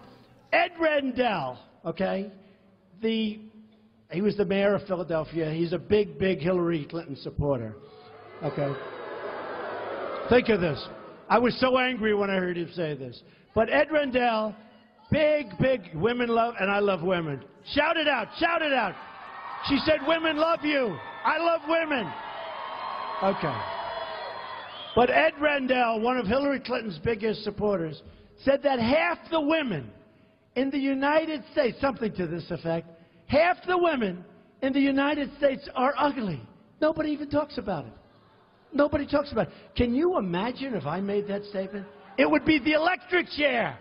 Ed 0.51 0.71
Rendell, 0.79 1.59
okay, 1.85 2.31
the 3.01 3.39
he 4.11 4.21
was 4.21 4.37
the 4.37 4.45
mayor 4.45 4.75
of 4.75 4.85
Philadelphia. 4.87 5.51
He's 5.51 5.73
a 5.73 5.79
big, 5.79 6.19
big 6.19 6.39
Hillary 6.39 6.85
Clinton 6.85 7.15
supporter. 7.15 7.75
Okay. 8.43 8.71
Think 10.29 10.49
of 10.49 10.61
this. 10.61 10.83
I 11.29 11.39
was 11.39 11.59
so 11.59 11.79
angry 11.79 12.13
when 12.13 12.29
I 12.29 12.35
heard 12.35 12.57
him 12.57 12.69
say 12.75 12.95
this. 12.95 13.21
But 13.55 13.71
Ed 13.71 13.87
Rendell, 13.91 14.55
big, 15.11 15.47
big 15.59 15.81
women 15.95 16.29
love, 16.29 16.53
and 16.59 16.69
I 16.69 16.79
love 16.79 17.01
women. 17.01 17.43
Shout 17.73 17.97
it 17.97 18.07
out, 18.07 18.27
shout 18.39 18.61
it 18.61 18.73
out. 18.73 18.93
She 19.67 19.79
said, 19.85 19.99
Women 20.07 20.37
love 20.37 20.59
you. 20.63 20.97
I 21.25 21.37
love 21.37 21.61
women. 21.67 22.11
Okay. 23.23 23.72
But 24.95 25.09
Ed 25.09 25.33
Rendell, 25.39 25.99
one 26.01 26.17
of 26.17 26.27
Hillary 26.27 26.59
Clinton's 26.59 26.99
biggest 27.03 27.43
supporters, 27.43 28.01
said 28.43 28.61
that 28.63 28.79
half 28.79 29.17
the 29.31 29.41
women 29.41 29.89
in 30.55 30.69
the 30.69 30.77
United 30.77 31.43
States, 31.51 31.77
something 31.81 32.13
to 32.15 32.27
this 32.27 32.45
effect, 32.51 32.87
half 33.27 33.57
the 33.67 33.77
women 33.77 34.23
in 34.61 34.71
the 34.73 34.79
United 34.79 35.31
States 35.37 35.67
are 35.75 35.93
ugly. 35.97 36.41
Nobody 36.79 37.09
even 37.11 37.29
talks 37.29 37.57
about 37.57 37.85
it. 37.85 37.93
Nobody 38.71 39.07
talks 39.07 39.31
about 39.31 39.47
it. 39.47 39.53
Can 39.75 39.93
you 39.93 40.17
imagine 40.17 40.73
if 40.73 40.85
I 40.85 40.99
made 40.99 41.27
that 41.27 41.43
statement? 41.45 41.85
It 42.17 42.29
would 42.29 42.45
be 42.45 42.59
the 42.59 42.73
electric 42.73 43.27
chair. 43.29 43.77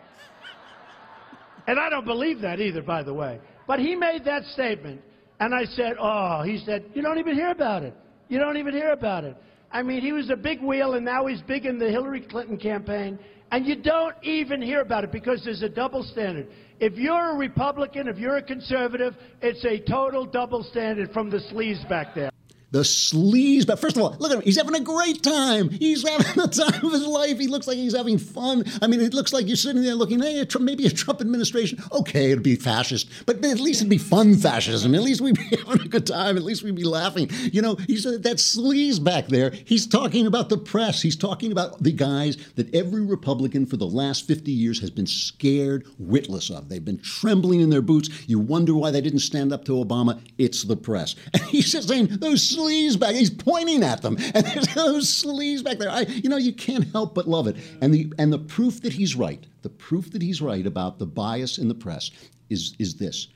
And 1.67 1.79
I 1.79 1.89
don't 1.89 2.05
believe 2.05 2.41
that 2.41 2.61
either, 2.61 2.83
by 2.83 3.03
the 3.03 3.15
way. 3.15 3.41
But 3.67 3.79
he 3.79 3.95
made 3.95 4.25
that 4.25 4.45
statement, 4.47 5.01
and 5.41 5.55
I 5.55 5.65
said, 5.65 5.95
oh, 6.01 6.43
he 6.43 6.63
said, 6.65 6.85
you 6.95 7.03
don't 7.03 7.19
even 7.19 7.35
hear 7.35 7.51
about 7.51 7.83
it. 7.83 7.95
You 8.29 8.39
don't 8.39 8.57
even 8.57 8.73
hear 8.73 8.93
about 8.93 9.25
it. 9.25 9.37
I 9.73 9.83
mean, 9.83 10.03
he 10.03 10.13
was 10.13 10.29
a 10.31 10.37
big 10.37 10.61
wheel, 10.61 10.95
and 10.95 11.05
now 11.05 11.27
he's 11.27 11.41
big 11.43 11.65
in 11.65 11.79
the 11.79 11.91
Hillary 11.91 12.21
Clinton 12.21 12.59
campaign. 12.59 13.19
And 13.51 13.67
you 13.67 13.77
don't 13.77 14.15
even 14.23 14.63
hear 14.63 14.81
about 14.81 15.05
it 15.05 15.13
because 15.13 15.43
there's 15.45 15.63
a 15.63 15.69
double 15.69 16.03
standard. 16.03 16.49
If 16.81 16.95
you're 16.95 17.33
a 17.33 17.37
Republican, 17.37 18.09
if 18.09 18.19
you're 18.19 18.37
a 18.37 18.43
conservative, 18.43 19.15
it's 19.41 19.65
a 19.65 19.79
total 19.91 20.27
double 20.27 20.63
standard 20.65 21.11
from 21.13 21.31
the 21.31 21.39
sleaze 21.53 21.87
back 21.89 22.15
there 22.15 22.32
the 22.73 22.81
sleaze. 22.81 23.67
But 23.67 23.79
first 23.79 23.97
of 23.97 24.03
all, 24.03 24.17
look 24.19 24.33
at 24.33 24.39
him. 24.39 24.43
He's 24.43 24.57
having 24.57 24.75
a 24.75 24.81
great 24.81 25.23
time. 25.23 25.71
He's 25.71 26.07
having 26.09 26.43
the 26.43 26.49
time 26.49 26.85
of 26.85 26.93
his 26.93 27.07
life. 27.07 27.39
He 27.39 27.47
looks 27.47 27.67
like 27.67 27.77
he's 27.77 27.97
having 27.97 28.19
fun. 28.19 28.65
I 28.81 28.87
mean, 28.87 29.01
it 29.01 29.15
looks 29.15 29.33
like 29.33 29.47
you're 29.47 29.57
sitting 29.57 29.83
there 29.83 29.95
looking, 29.95 30.21
hey, 30.21 30.45
maybe 30.59 30.87
a 30.87 30.91
Trump 30.91 31.21
administration. 31.21 31.79
Okay, 31.93 32.33
it'd 32.33 32.43
be 32.43 32.57
fascist, 32.57 33.09
but 33.27 33.45
at 33.45 33.61
least 33.61 33.81
it'd 33.81 33.91
be 33.91 33.99
fun 33.99 34.35
fascism. 34.37 34.95
At 34.95 35.03
least 35.03 35.21
we'd 35.21 35.37
be 35.37 35.57
having 35.67 35.83
a 35.83 35.89
good 35.89 36.07
time. 36.07 36.37
At 36.37 36.43
least 36.43 36.63
we'd 36.63 36.75
be 36.75 36.85
laughing. 36.85 37.31
You 37.53 37.63
know, 37.63 37.77
he's 37.87 38.07
uh, 38.07 38.19
that 38.23 38.39
sleaze 38.39 39.03
back 39.03 39.29
there. 39.29 39.51
He's 39.51 39.87
talking 39.87 40.27
about 40.27 40.49
the 40.49 40.59
press. 40.59 41.03
He's 41.03 41.17
talking 41.17 41.53
about 41.53 41.83
the 41.83 41.93
guys 41.93 42.37
that 42.55 42.75
every 42.75 43.03
Republican 43.03 43.67
for 43.67 43.77
the 43.77 43.87
last 43.87 44.27
50 44.27 44.51
years 44.51 44.81
has 44.81 44.91
been 44.91 45.07
scared 45.07 45.87
witless 45.99 46.51
of. 46.51 46.69
They've 46.69 46.85
been 46.85 47.01
trembling 47.01 47.61
in 47.61 47.71
their 47.71 47.83
boots. 47.83 48.09
You 48.27 48.39
wonder 48.39 48.75
why 48.75 48.91
they 48.91 49.01
didn't 49.01 49.21
stand 49.21 49.53
up 49.53 49.65
to 49.67 49.73
Obama. 49.73 50.21
It's 50.39 50.63
the 50.63 50.77
press. 50.77 51.15
And 51.35 51.43
he's 51.51 51.71
just 51.71 51.89
saying, 51.89 52.07
those 52.07 52.43
sleaze 52.63 52.99
back. 52.99 53.15
He's 53.15 53.31
pointing 53.31 53.83
at 53.83 54.03
them, 54.03 54.17
and 54.35 54.47
there's 54.47 54.75
those 54.75 55.09
sleaze 55.09 55.63
back 55.63 55.79
there. 55.79 55.91
I, 55.91 56.03
you 56.03 56.29
know, 56.29 56.37
you 56.37 56.53
can't 56.53 56.91
help 56.93 57.15
but 57.15 57.29
love 57.29 57.47
it. 57.47 57.57
And 57.81 57.93
the 57.93 58.13
and 58.19 58.33
the 58.33 58.39
proof 58.39 58.83
that 58.83 58.93
he's 58.93 59.15
right, 59.15 59.45
the 59.63 59.71
proof 59.71 60.11
that 60.13 60.23
he's 60.23 60.41
right 60.41 60.67
about 60.67 60.99
the 60.99 61.07
bias 61.07 61.59
in 61.59 61.69
the 61.69 61.75
press 61.75 62.11
is 62.51 62.75
is 62.79 62.97
this: 62.97 63.29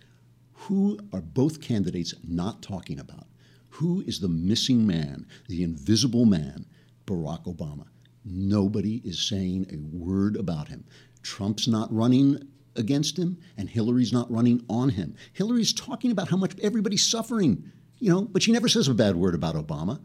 who 0.52 0.98
are 1.12 1.20
both 1.20 1.60
candidates 1.60 2.14
not 2.26 2.62
talking 2.62 2.98
about? 2.98 3.26
Who 3.70 4.02
is 4.06 4.20
the 4.20 4.28
missing 4.28 4.86
man, 4.86 5.26
the 5.48 5.62
invisible 5.62 6.24
man, 6.24 6.66
Barack 7.06 7.44
Obama? 7.44 7.86
Nobody 8.24 9.02
is 9.04 9.20
saying 9.20 9.66
a 9.70 9.96
word 9.96 10.36
about 10.36 10.68
him. 10.68 10.84
Trump's 11.22 11.68
not 11.68 11.92
running 11.94 12.48
against 12.74 13.18
him, 13.18 13.38
and 13.56 13.68
Hillary's 13.68 14.12
not 14.12 14.30
running 14.30 14.64
on 14.68 14.90
him. 14.90 15.14
Hillary's 15.32 15.72
talking 15.72 16.10
about 16.10 16.28
how 16.28 16.36
much 16.36 16.58
everybody's 16.60 17.04
suffering 17.04 17.70
you 17.98 18.10
know, 18.10 18.22
but 18.22 18.42
she 18.42 18.52
never 18.52 18.68
says 18.68 18.88
a 18.88 18.94
bad 18.94 19.16
word 19.16 19.34
about 19.34 19.54
Obama. 19.54 20.00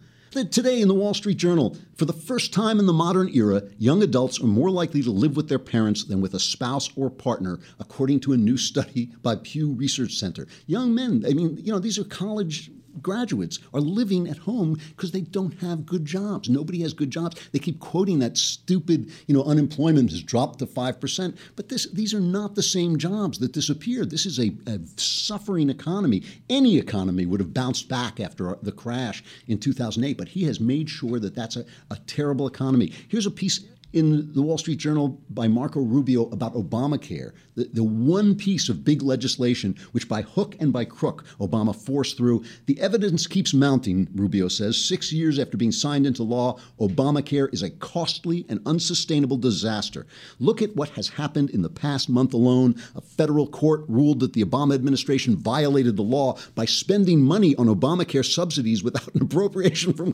Today 0.50 0.82
in 0.82 0.88
the 0.88 0.94
Wall 0.94 1.14
Street 1.14 1.36
Journal, 1.36 1.76
for 1.96 2.06
the 2.06 2.14
first 2.14 2.54
time 2.54 2.80
in 2.80 2.86
the 2.86 2.94
modern 2.94 3.28
era, 3.36 3.64
young 3.78 4.02
adults 4.02 4.40
are 4.42 4.48
more 4.48 4.72
likely 4.72 5.04
to 5.04 5.12
live 5.12 5.36
with 5.36 5.50
their 5.50 5.60
parents 5.60 6.06
than 6.06 6.22
with 6.22 6.34
a 6.34 6.40
spouse 6.40 6.90
or 6.96 7.10
partner, 7.10 7.60
according 7.82 8.22
to 8.22 8.32
a 8.32 8.38
new 8.38 8.56
study 8.56 9.12
by 9.22 9.36
Pew 9.36 9.74
Research 9.74 10.14
Center. 10.14 10.48
Young 10.68 10.96
men, 10.96 11.26
I 11.28 11.34
mean, 11.34 11.58
you 11.58 11.74
know, 11.74 11.80
these 11.80 12.00
are 12.00 12.06
college 12.06 12.72
graduates 13.02 13.60
are 13.74 13.82
living 13.82 14.28
at 14.28 14.38
home 14.38 14.80
because 14.90 15.12
they 15.12 15.22
don't 15.22 15.60
have 15.60 15.86
good 15.86 16.06
jobs. 16.06 16.50
Nobody 16.50 16.82
has 16.82 16.94
good 16.94 17.12
jobs. 17.12 17.50
They 17.52 17.60
keep 17.60 17.80
quoting 17.80 18.20
that 18.20 18.38
stupid, 18.38 19.12
you 19.28 19.36
know, 19.36 19.44
unemployment 19.44 20.12
has 20.12 20.24
dropped 20.24 20.60
to 20.60 20.66
5%. 20.66 21.38
But 21.56 21.70
this, 21.70 21.90
these 21.92 22.14
are 22.14 22.20
not 22.20 22.56
the 22.56 22.64
same 22.64 22.98
jobs 22.98 23.40
that 23.40 23.54
disappeared. 23.54 24.10
This 24.10 24.26
is 24.26 24.40
a, 24.40 24.52
a 24.68 24.80
suffering 24.98 25.70
economy. 25.70 26.24
Any 26.50 26.78
economy 26.78 27.26
would 27.26 27.40
have 27.40 27.54
bounced 27.54 27.90
back 27.90 28.20
after 28.20 28.58
the 28.62 28.72
crash 28.72 29.24
in 29.48 29.60
2008, 29.60 30.18
but 30.18 30.30
he 30.30 30.44
has 30.46 30.60
made 30.60 30.90
sure 30.90 31.20
that 31.20 31.36
that's 31.36 31.56
a, 31.56 31.66
a 31.90 31.98
terrible 32.08 32.48
economy. 32.48 32.94
Here's 33.08 33.26
a 33.26 33.32
piece 33.32 33.66
in 33.94 34.32
the 34.34 34.42
Wall 34.42 34.58
Street 34.58 34.78
Journal 34.78 35.20
by 35.30 35.48
Marco 35.48 35.82
Rubio 35.82 36.30
about 36.30 36.54
Obamacare, 36.54 37.34
the, 37.56 37.70
the 37.74 37.84
one 37.84 38.36
piece 38.36 38.70
of 38.70 38.84
big 38.84 39.02
legislation 39.02 39.76
which 39.92 40.08
by 40.08 40.22
hook 40.22 40.56
and 40.60 40.72
by 40.72 40.86
crook 40.86 41.26
Obama 41.40 41.76
forced 41.76 42.18
through. 42.18 42.44
The 42.66 42.80
evidence 42.80 43.28
keeps 43.28 43.54
mounting, 43.54 44.08
Rubio 44.16 44.48
says. 44.48 44.78
Six 44.78 45.12
years 45.12 45.40
after 45.40 45.58
being 45.58 45.72
signed 45.72 46.06
into 46.06 46.24
law, 46.24 46.60
Obamacare 46.80 47.54
is 47.54 47.62
a 47.62 47.70
costly 47.70 48.46
and 48.50 48.62
unsustainable 48.66 49.38
disaster. 49.38 50.06
Look 50.40 50.62
at 50.62 50.76
what 50.76 50.90
has 50.90 51.10
happened 51.10 51.50
in 51.50 51.62
the 51.62 51.70
past 51.70 52.10
month 52.10 52.34
alone. 52.34 52.76
A 52.96 53.02
federal 53.02 53.48
court 53.48 53.84
ruled 53.88 54.20
that 54.22 54.34
the 54.34 54.44
Obama 54.44 54.76
administration 54.76 55.36
violated 55.36 55.96
the 55.96 56.02
law 56.04 56.38
by 56.56 56.66
spending 56.66 57.22
money 57.22 57.56
on 57.56 57.68
Obamacare 57.68 58.26
subsidies 58.26 58.84
without 58.84 59.14
an 59.16 59.22
appropriation 59.22 59.94
from 59.94 60.14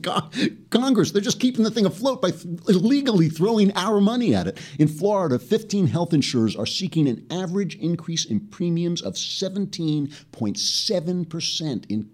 Congress. 0.70 1.12
They're 1.12 1.22
just 1.22 1.40
keeping 1.40 1.64
the 1.64 1.72
thing 1.72 1.86
afloat 1.86 2.22
by 2.22 2.32
th- 2.32 2.46
illegally 2.68 3.30
throwing 3.30 3.72
our 3.76 4.02
money 4.02 4.34
at 4.34 4.48
it. 4.48 4.58
In 4.80 4.88
Florida, 4.88 5.40
15 5.40 5.88
health 5.88 6.14
insurers 6.14 6.56
are 6.56 6.66
seeking 6.66 7.08
an 7.08 7.26
average 7.32 7.76
increase 7.76 8.26
in 8.26 8.42
premiums 8.48 9.02
of 9.02 9.14
17.7% 9.14 11.86
in 11.90 12.10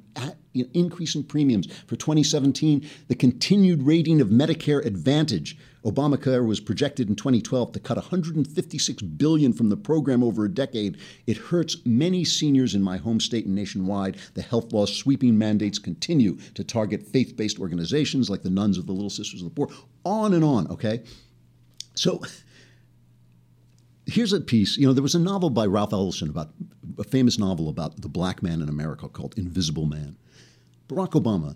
increase 0.73 1.15
in 1.15 1.23
premiums 1.23 1.65
for 1.88 1.95
2017. 1.95 2.88
The 3.08 3.15
continued 3.15 3.84
rating 3.84 4.21
of 4.21 4.28
Medicare 4.28 4.86
Advantage 4.86 5.58
Obamacare 5.84 6.45
was 6.45 6.60
projected 6.60 7.10
in 7.10 7.15
2012 7.15 7.73
to 7.73 7.80
cut 7.80 7.97
156 7.97 9.02
billion 9.02 9.52
from 9.52 9.69
the 9.69 9.76
program 9.76 10.23
over 10.23 10.45
a 10.45 10.49
decade. 10.49 10.97
It 11.28 11.38
hurts 11.38 11.78
many 11.86 12.23
seniors 12.23 12.73
in 12.73 12.82
my 12.82 12.97
home 12.97 13.19
state 13.19 13.45
and 13.45 13.56
nationwide. 13.56 14.17
The 14.34 14.41
health 14.41 14.71
law's 14.71 14.95
sweeping 14.95 15.38
mandates 15.38 15.80
continue 15.80 16.38
to 16.54 16.63
target 16.63 17.06
faith-based 17.06 17.60
organizations 17.60 18.30
like 18.30 18.43
the 18.43 18.49
Nuns 18.49 18.78
of 18.78 18.86
the 18.86 18.93
Little 18.93 19.10
Sisters 19.10 19.41
of 19.41 19.49
the 19.49 19.54
Poor. 19.54 19.69
On 20.06 20.34
and 20.34 20.43
on, 20.43 20.67
okay? 20.69 21.04
So 21.95 22.21
here's 24.05 24.33
a 24.33 24.41
piece. 24.41 24.77
You 24.77 24.87
know, 24.87 24.93
there 24.93 25.03
was 25.03 25.15
a 25.15 25.19
novel 25.19 25.49
by 25.49 25.65
Ralph 25.65 25.93
Ellison 25.93 26.29
about 26.29 26.49
a 26.97 27.03
famous 27.03 27.39
novel 27.39 27.69
about 27.69 28.01
the 28.01 28.09
black 28.09 28.43
man 28.43 28.61
in 28.61 28.69
America 28.69 29.07
called 29.07 29.37
Invisible 29.37 29.85
Man. 29.85 30.17
Barack 30.87 31.11
Obama 31.11 31.55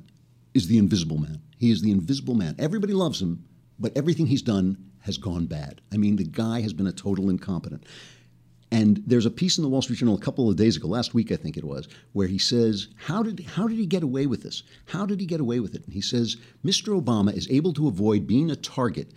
is 0.53 0.67
the 0.67 0.77
invisible 0.77 1.17
man. 1.17 1.41
He 1.57 1.71
is 1.71 1.81
the 1.81 1.91
invisible 1.91 2.36
man. 2.36 2.55
Everybody 2.57 2.93
loves 2.93 3.21
him 3.21 3.43
but 3.79 3.95
everything 3.95 4.27
he's 4.27 4.41
done 4.41 4.77
has 4.99 5.17
gone 5.17 5.45
bad. 5.45 5.81
I 5.93 5.97
mean, 5.97 6.15
the 6.15 6.23
guy 6.23 6.62
has 6.62 6.73
been 6.73 6.88
a 6.88 6.91
total 6.91 7.29
incompetent. 7.29 7.86
And 8.69 9.01
there's 9.05 9.25
a 9.25 9.31
piece 9.31 9.57
in 9.57 9.63
the 9.63 9.69
Wall 9.69 9.81
Street 9.81 9.99
Journal 9.99 10.15
a 10.15 10.19
couple 10.19 10.49
of 10.49 10.57
days 10.57 10.75
ago, 10.75 10.89
last 10.89 11.13
week 11.13 11.31
I 11.31 11.38
think 11.38 11.55
it 11.55 11.63
was, 11.63 11.88
where 12.12 12.27
he 12.27 12.38
says, 12.38 12.89
"How 12.97 13.23
did 13.23 13.39
how 13.39 13.65
did 13.65 13.77
he 13.77 13.86
get 13.86 14.03
away 14.03 14.27
with 14.27 14.43
this? 14.43 14.63
How 14.88 15.05
did 15.05 15.21
he 15.21 15.25
get 15.25 15.39
away 15.39 15.62
with 15.62 15.73
it?" 15.73 15.86
And 15.86 15.93
he 15.93 16.01
says, 16.01 16.36
"Mr. 16.65 17.01
Obama 17.01 17.33
is 17.33 17.47
able 17.49 17.71
to 17.73 17.88
avoid 17.88 18.27
being 18.27 18.51
a 18.51 18.57
target 18.57 19.13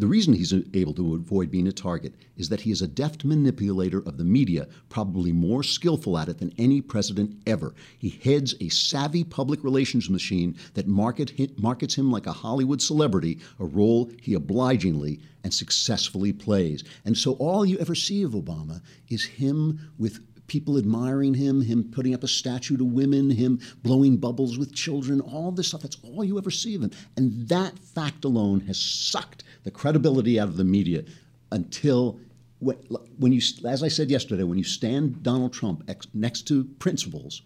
the 0.00 0.06
reason 0.06 0.32
he's 0.34 0.54
able 0.74 0.94
to 0.94 1.14
avoid 1.14 1.50
being 1.50 1.68
a 1.68 1.72
target 1.72 2.14
is 2.36 2.48
that 2.48 2.62
he 2.62 2.70
is 2.70 2.80
a 2.80 2.88
deft 2.88 3.24
manipulator 3.24 3.98
of 3.98 4.16
the 4.16 4.24
media, 4.24 4.66
probably 4.88 5.30
more 5.30 5.62
skillful 5.62 6.16
at 6.16 6.28
it 6.28 6.38
than 6.38 6.54
any 6.56 6.80
president 6.80 7.36
ever. 7.46 7.74
He 7.98 8.08
heads 8.08 8.54
a 8.60 8.70
savvy 8.70 9.24
public 9.24 9.62
relations 9.62 10.08
machine 10.08 10.56
that 10.74 10.88
market, 10.88 11.58
markets 11.58 11.94
him 11.94 12.10
like 12.10 12.26
a 12.26 12.32
Hollywood 12.32 12.80
celebrity, 12.80 13.38
a 13.58 13.64
role 13.64 14.10
he 14.22 14.34
obligingly 14.34 15.20
and 15.44 15.52
successfully 15.52 16.32
plays. 16.32 16.82
And 17.04 17.16
so 17.16 17.32
all 17.34 17.66
you 17.66 17.78
ever 17.78 17.94
see 17.94 18.22
of 18.22 18.32
Obama 18.32 18.80
is 19.08 19.24
him 19.24 19.92
with 19.98 20.20
people 20.50 20.76
admiring 20.76 21.34
him, 21.34 21.62
him 21.62 21.84
putting 21.92 22.12
up 22.12 22.24
a 22.24 22.28
statue 22.28 22.76
to 22.76 22.84
women, 22.84 23.30
him 23.30 23.60
blowing 23.84 24.16
bubbles 24.16 24.58
with 24.58 24.74
children, 24.74 25.20
all 25.20 25.52
this 25.52 25.68
stuff. 25.68 25.82
That's 25.82 25.98
all 26.02 26.24
you 26.24 26.38
ever 26.38 26.50
see 26.50 26.74
of 26.74 26.82
him. 26.82 26.90
And 27.16 27.48
that 27.48 27.78
fact 27.78 28.24
alone 28.24 28.60
has 28.62 28.76
sucked 28.76 29.44
the 29.64 29.70
credibility 29.70 30.38
out 30.38 30.48
of 30.48 30.56
the 30.56 30.64
media 30.64 31.04
until 31.52 32.20
when 32.60 33.32
you, 33.32 33.40
as 33.66 33.82
I 33.82 33.88
said 33.88 34.10
yesterday, 34.10 34.42
when 34.42 34.58
you 34.58 34.64
stand 34.64 35.22
Donald 35.22 35.52
Trump 35.52 35.88
next 36.12 36.46
to 36.48 36.64
principles, 36.78 37.42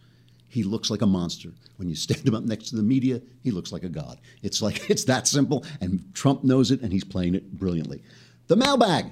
he 0.48 0.64
looks 0.64 0.90
like 0.90 1.02
a 1.02 1.06
monster. 1.06 1.50
When 1.76 1.88
you 1.88 1.94
stand 1.96 2.26
him 2.26 2.34
up 2.34 2.44
next 2.44 2.70
to 2.70 2.76
the 2.76 2.82
media, 2.82 3.20
he 3.42 3.50
looks 3.50 3.72
like 3.72 3.84
a 3.84 3.88
god. 3.88 4.20
It's 4.42 4.60
like 4.60 4.90
it's 4.90 5.04
that 5.04 5.26
simple, 5.26 5.64
and 5.80 6.02
Trump 6.14 6.44
knows 6.44 6.70
it, 6.70 6.80
and 6.80 6.92
he's 6.92 7.04
playing 7.04 7.34
it 7.34 7.52
brilliantly. 7.52 8.02
The 8.48 8.56
mailbag. 8.56 9.06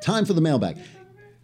Time 0.00 0.24
for 0.24 0.32
the 0.32 0.40
mailbag. 0.40 0.78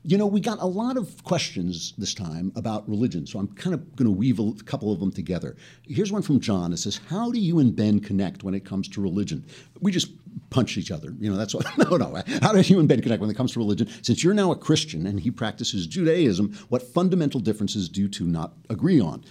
You 0.07 0.19
know, 0.19 0.27
we 0.27 0.41
got 0.41 0.61
a 0.61 0.67
lot 0.67 0.99
of 0.99 1.25
questions 1.25 1.95
this 1.97 2.13
time 2.13 2.53
about 2.57 2.87
religion, 2.87 3.27
so 3.27 3.39
I'm 3.39 3.49
kind 3.49 3.73
of 3.73 3.97
going 3.97 4.05
to 4.05 4.13
weave 4.13 4.39
a 4.39 4.53
couple 4.65 4.93
of 4.93 5.01
them 5.01 5.11
together. 5.11 5.57
Here's 5.87 6.13
one 6.13 6.21
from 6.21 6.41
John. 6.41 6.75
It 6.75 6.77
says, 6.77 7.01
"How 7.09 7.31
do 7.31 7.39
you 7.39 7.59
and 7.59 7.75
Ben 7.75 8.01
connect 8.01 8.45
when 8.45 8.53
it 8.55 8.67
comes 8.67 8.87
to 8.89 9.01
religion?" 9.01 9.47
We 9.81 9.91
just 9.93 10.09
punch 10.51 10.77
each 10.77 10.91
other. 10.91 11.15
You 11.19 11.31
know, 11.31 11.37
that's 11.37 11.55
what. 11.55 11.67
No, 11.79 11.97
no. 11.97 12.23
How 12.43 12.53
do 12.53 12.61
you 12.61 12.79
and 12.79 12.89
Ben 12.89 13.01
connect 13.01 13.21
when 13.21 13.31
it 13.31 13.37
comes 13.37 13.53
to 13.53 13.59
religion? 13.59 13.89
Since 14.03 14.23
you're 14.23 14.35
now 14.35 14.53
a 14.53 14.57
Christian 14.57 15.07
and 15.07 15.21
he 15.21 15.31
practices 15.31 15.87
Judaism, 15.87 16.53
what 16.69 16.83
fundamental 16.83 17.41
differences 17.41 17.89
do 17.89 18.01
you 18.01 18.09
two 18.09 18.27
not 18.27 18.55
agree 18.71 19.01
on? 19.01 19.25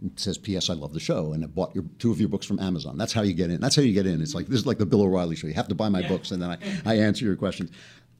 And 0.00 0.12
says, 0.18 0.38
P.S. 0.38 0.70
I 0.70 0.74
love 0.74 0.92
the 0.92 1.00
show, 1.00 1.32
and 1.32 1.44
I 1.44 1.46
bought 1.46 1.74
your, 1.74 1.84
two 1.98 2.10
of 2.10 2.20
your 2.20 2.28
books 2.28 2.46
from 2.46 2.58
Amazon. 2.58 2.96
That's 2.96 3.12
how 3.12 3.22
you 3.22 3.34
get 3.34 3.50
in. 3.50 3.60
That's 3.60 3.76
how 3.76 3.82
you 3.82 3.92
get 3.92 4.06
in. 4.06 4.20
It's 4.22 4.34
like 4.34 4.46
this 4.46 4.60
is 4.60 4.66
like 4.66 4.78
the 4.78 4.86
Bill 4.86 5.02
O'Reilly 5.02 5.36
show. 5.36 5.46
You 5.46 5.54
have 5.54 5.68
to 5.68 5.74
buy 5.74 5.88
my 5.88 6.00
yeah. 6.00 6.08
books, 6.08 6.30
and 6.30 6.42
then 6.42 6.50
I, 6.50 6.58
I 6.84 6.94
answer 6.98 7.24
your 7.24 7.36
questions. 7.36 7.70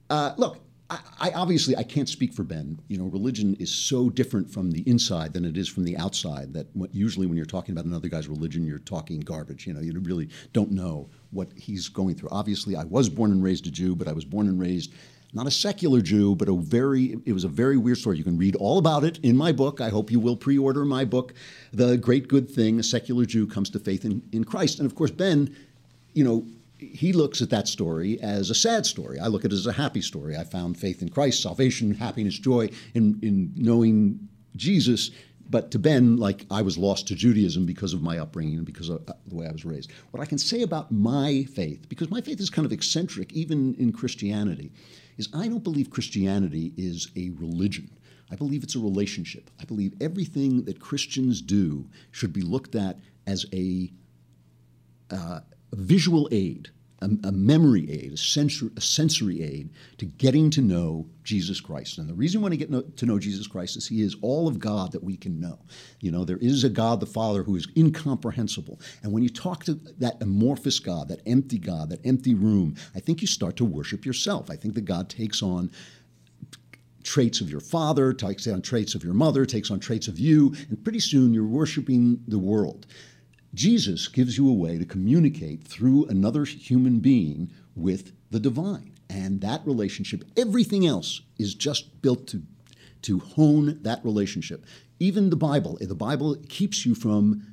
Uh, 0.09 0.33
look, 0.37 0.59
I, 0.91 0.99
I, 1.19 1.31
obviously 1.31 1.75
I 1.77 1.83
can't 1.83 2.09
speak 2.09 2.33
for 2.33 2.43
Ben. 2.43 2.77
You 2.89 2.97
know, 2.97 3.05
religion 3.05 3.55
is 3.55 3.73
so 3.73 4.09
different 4.09 4.51
from 4.51 4.71
the 4.71 4.81
inside 4.81 5.31
than 5.31 5.45
it 5.45 5.55
is 5.55 5.69
from 5.69 5.85
the 5.85 5.97
outside. 5.97 6.53
That 6.53 6.67
usually 6.91 7.27
when 7.27 7.37
you're 7.37 7.45
talking 7.45 7.71
about 7.71 7.85
another 7.85 8.09
guy's 8.09 8.27
religion, 8.27 8.65
you're 8.65 8.79
talking 8.79 9.21
garbage. 9.21 9.65
You 9.65 9.73
know, 9.73 9.79
you 9.79 9.97
really 9.99 10.29
don't 10.51 10.71
know 10.71 11.09
what 11.31 11.47
he's 11.55 11.87
going 11.87 12.15
through. 12.15 12.29
Obviously, 12.31 12.75
I 12.75 12.83
was 12.83 13.07
born 13.07 13.31
and 13.31 13.41
raised 13.41 13.65
a 13.67 13.71
Jew, 13.71 13.95
but 13.95 14.09
I 14.09 14.11
was 14.11 14.25
born 14.25 14.47
and 14.47 14.59
raised 14.59 14.93
not 15.33 15.47
a 15.47 15.51
secular 15.51 16.01
Jew, 16.01 16.35
but 16.35 16.49
a 16.49 16.55
very 16.55 17.17
it 17.25 17.31
was 17.31 17.45
a 17.45 17.49
very 17.49 17.77
weird 17.77 17.97
story. 17.97 18.17
You 18.17 18.25
can 18.25 18.37
read 18.37 18.57
all 18.57 18.77
about 18.77 19.05
it 19.05 19.17
in 19.23 19.37
my 19.37 19.53
book. 19.53 19.79
I 19.79 19.87
hope 19.87 20.11
you 20.11 20.19
will 20.19 20.35
pre-order 20.35 20.83
my 20.83 21.05
book, 21.05 21.33
The 21.71 21.95
Great 21.95 22.27
Good 22.27 22.49
Thing: 22.49 22.79
A 22.79 22.83
Secular 22.83 23.25
Jew 23.25 23.47
Comes 23.47 23.69
to 23.69 23.79
Faith 23.79 24.03
in, 24.03 24.21
in 24.33 24.43
Christ. 24.43 24.79
And 24.79 24.85
of 24.85 24.95
course, 24.95 25.11
Ben, 25.11 25.55
you 26.13 26.25
know, 26.25 26.45
he 26.81 27.13
looks 27.13 27.41
at 27.41 27.49
that 27.51 27.67
story 27.67 28.19
as 28.21 28.49
a 28.49 28.55
sad 28.55 28.85
story. 28.85 29.19
I 29.19 29.27
look 29.27 29.45
at 29.45 29.51
it 29.51 29.55
as 29.55 29.67
a 29.67 29.73
happy 29.73 30.01
story. 30.01 30.35
I 30.35 30.43
found 30.43 30.77
faith 30.77 31.01
in 31.01 31.09
Christ, 31.09 31.41
salvation, 31.41 31.93
happiness, 31.93 32.37
joy 32.37 32.69
in, 32.95 33.19
in 33.21 33.53
knowing 33.55 34.27
Jesus. 34.55 35.11
But 35.49 35.69
to 35.71 35.79
Ben, 35.79 36.17
like 36.17 36.45
I 36.49 36.61
was 36.61 36.77
lost 36.77 37.07
to 37.09 37.15
Judaism 37.15 37.65
because 37.65 37.93
of 37.93 38.01
my 38.01 38.17
upbringing 38.17 38.57
and 38.57 38.65
because 38.65 38.89
of 38.89 39.07
uh, 39.07 39.13
the 39.27 39.35
way 39.35 39.47
I 39.47 39.51
was 39.51 39.63
raised. 39.63 39.91
What 40.11 40.21
I 40.21 40.25
can 40.25 40.37
say 40.37 40.63
about 40.63 40.91
my 40.91 41.43
faith, 41.53 41.87
because 41.87 42.09
my 42.09 42.21
faith 42.21 42.39
is 42.39 42.49
kind 42.49 42.65
of 42.65 42.71
eccentric, 42.71 43.31
even 43.33 43.75
in 43.75 43.91
Christianity, 43.91 44.71
is 45.17 45.29
I 45.33 45.47
don't 45.47 45.63
believe 45.63 45.89
Christianity 45.89 46.73
is 46.77 47.09
a 47.15 47.29
religion. 47.31 47.91
I 48.31 48.35
believe 48.35 48.63
it's 48.63 48.75
a 48.75 48.79
relationship. 48.79 49.51
I 49.59 49.65
believe 49.65 49.93
everything 50.01 50.63
that 50.63 50.79
Christians 50.79 51.41
do 51.41 51.85
should 52.11 52.31
be 52.31 52.41
looked 52.41 52.75
at 52.75 52.97
as 53.27 53.45
a 53.53 53.91
uh, 55.11 55.41
a 55.71 55.75
visual 55.75 56.27
aid, 56.31 56.69
a, 57.01 57.09
a 57.23 57.31
memory 57.31 57.89
aid, 57.91 58.13
a 58.13 58.17
sensory, 58.17 58.69
a 58.77 58.81
sensory, 58.81 59.41
aid 59.41 59.69
to 59.97 60.05
getting 60.05 60.49
to 60.51 60.61
know 60.61 61.07
Jesus 61.23 61.59
Christ. 61.59 61.97
And 61.97 62.07
the 62.07 62.13
reason 62.13 62.41
we 62.41 62.43
want 62.43 62.53
to 62.53 62.65
get 62.65 62.97
to 62.97 63.05
know 63.05 63.19
Jesus 63.19 63.47
Christ 63.47 63.77
is 63.77 63.87
He 63.87 64.01
is 64.01 64.15
all 64.21 64.47
of 64.47 64.59
God 64.59 64.91
that 64.91 65.03
we 65.03 65.17
can 65.17 65.39
know. 65.39 65.59
You 65.99 66.11
know, 66.11 66.25
there 66.25 66.37
is 66.37 66.63
a 66.63 66.69
God 66.69 66.99
the 66.99 67.05
Father 67.05 67.43
who 67.43 67.55
is 67.55 67.67
incomprehensible. 67.75 68.79
And 69.03 69.11
when 69.11 69.23
you 69.23 69.29
talk 69.29 69.63
to 69.65 69.73
that 69.99 70.21
amorphous 70.21 70.79
God, 70.79 71.07
that 71.09 71.21
empty 71.25 71.57
God, 71.57 71.89
that 71.89 72.05
empty 72.05 72.35
room, 72.35 72.75
I 72.95 72.99
think 72.99 73.21
you 73.21 73.27
start 73.27 73.55
to 73.57 73.65
worship 73.65 74.05
yourself. 74.05 74.49
I 74.49 74.55
think 74.55 74.75
that 74.75 74.85
God 74.85 75.09
takes 75.09 75.41
on 75.41 75.71
traits 77.03 77.41
of 77.41 77.49
your 77.49 77.59
father, 77.59 78.13
takes 78.13 78.47
on 78.47 78.61
traits 78.61 78.95
of 78.95 79.03
your 79.03 79.13
mother, 79.13 79.45
takes 79.45 79.71
on 79.71 79.79
traits 79.79 80.07
of 80.07 80.19
you, 80.19 80.53
and 80.69 80.83
pretty 80.83 80.99
soon 80.99 81.33
you're 81.33 81.45
worshiping 81.45 82.19
the 82.27 82.39
world. 82.39 82.85
Jesus 83.53 84.07
gives 84.07 84.37
you 84.37 84.49
a 84.49 84.53
way 84.53 84.77
to 84.77 84.85
communicate 84.85 85.67
through 85.67 86.05
another 86.05 86.45
human 86.45 86.99
being 86.99 87.51
with 87.75 88.13
the 88.31 88.39
divine. 88.39 88.93
And 89.09 89.41
that 89.41 89.61
relationship, 89.65 90.23
everything 90.37 90.85
else 90.85 91.21
is 91.37 91.53
just 91.53 92.01
built 92.01 92.27
to, 92.27 92.43
to 93.03 93.19
hone 93.19 93.79
that 93.81 94.03
relationship. 94.05 94.65
Even 94.99 95.29
the 95.29 95.35
Bible, 95.35 95.77
the 95.81 95.95
Bible 95.95 96.37
keeps 96.47 96.85
you 96.85 96.95
from 96.95 97.45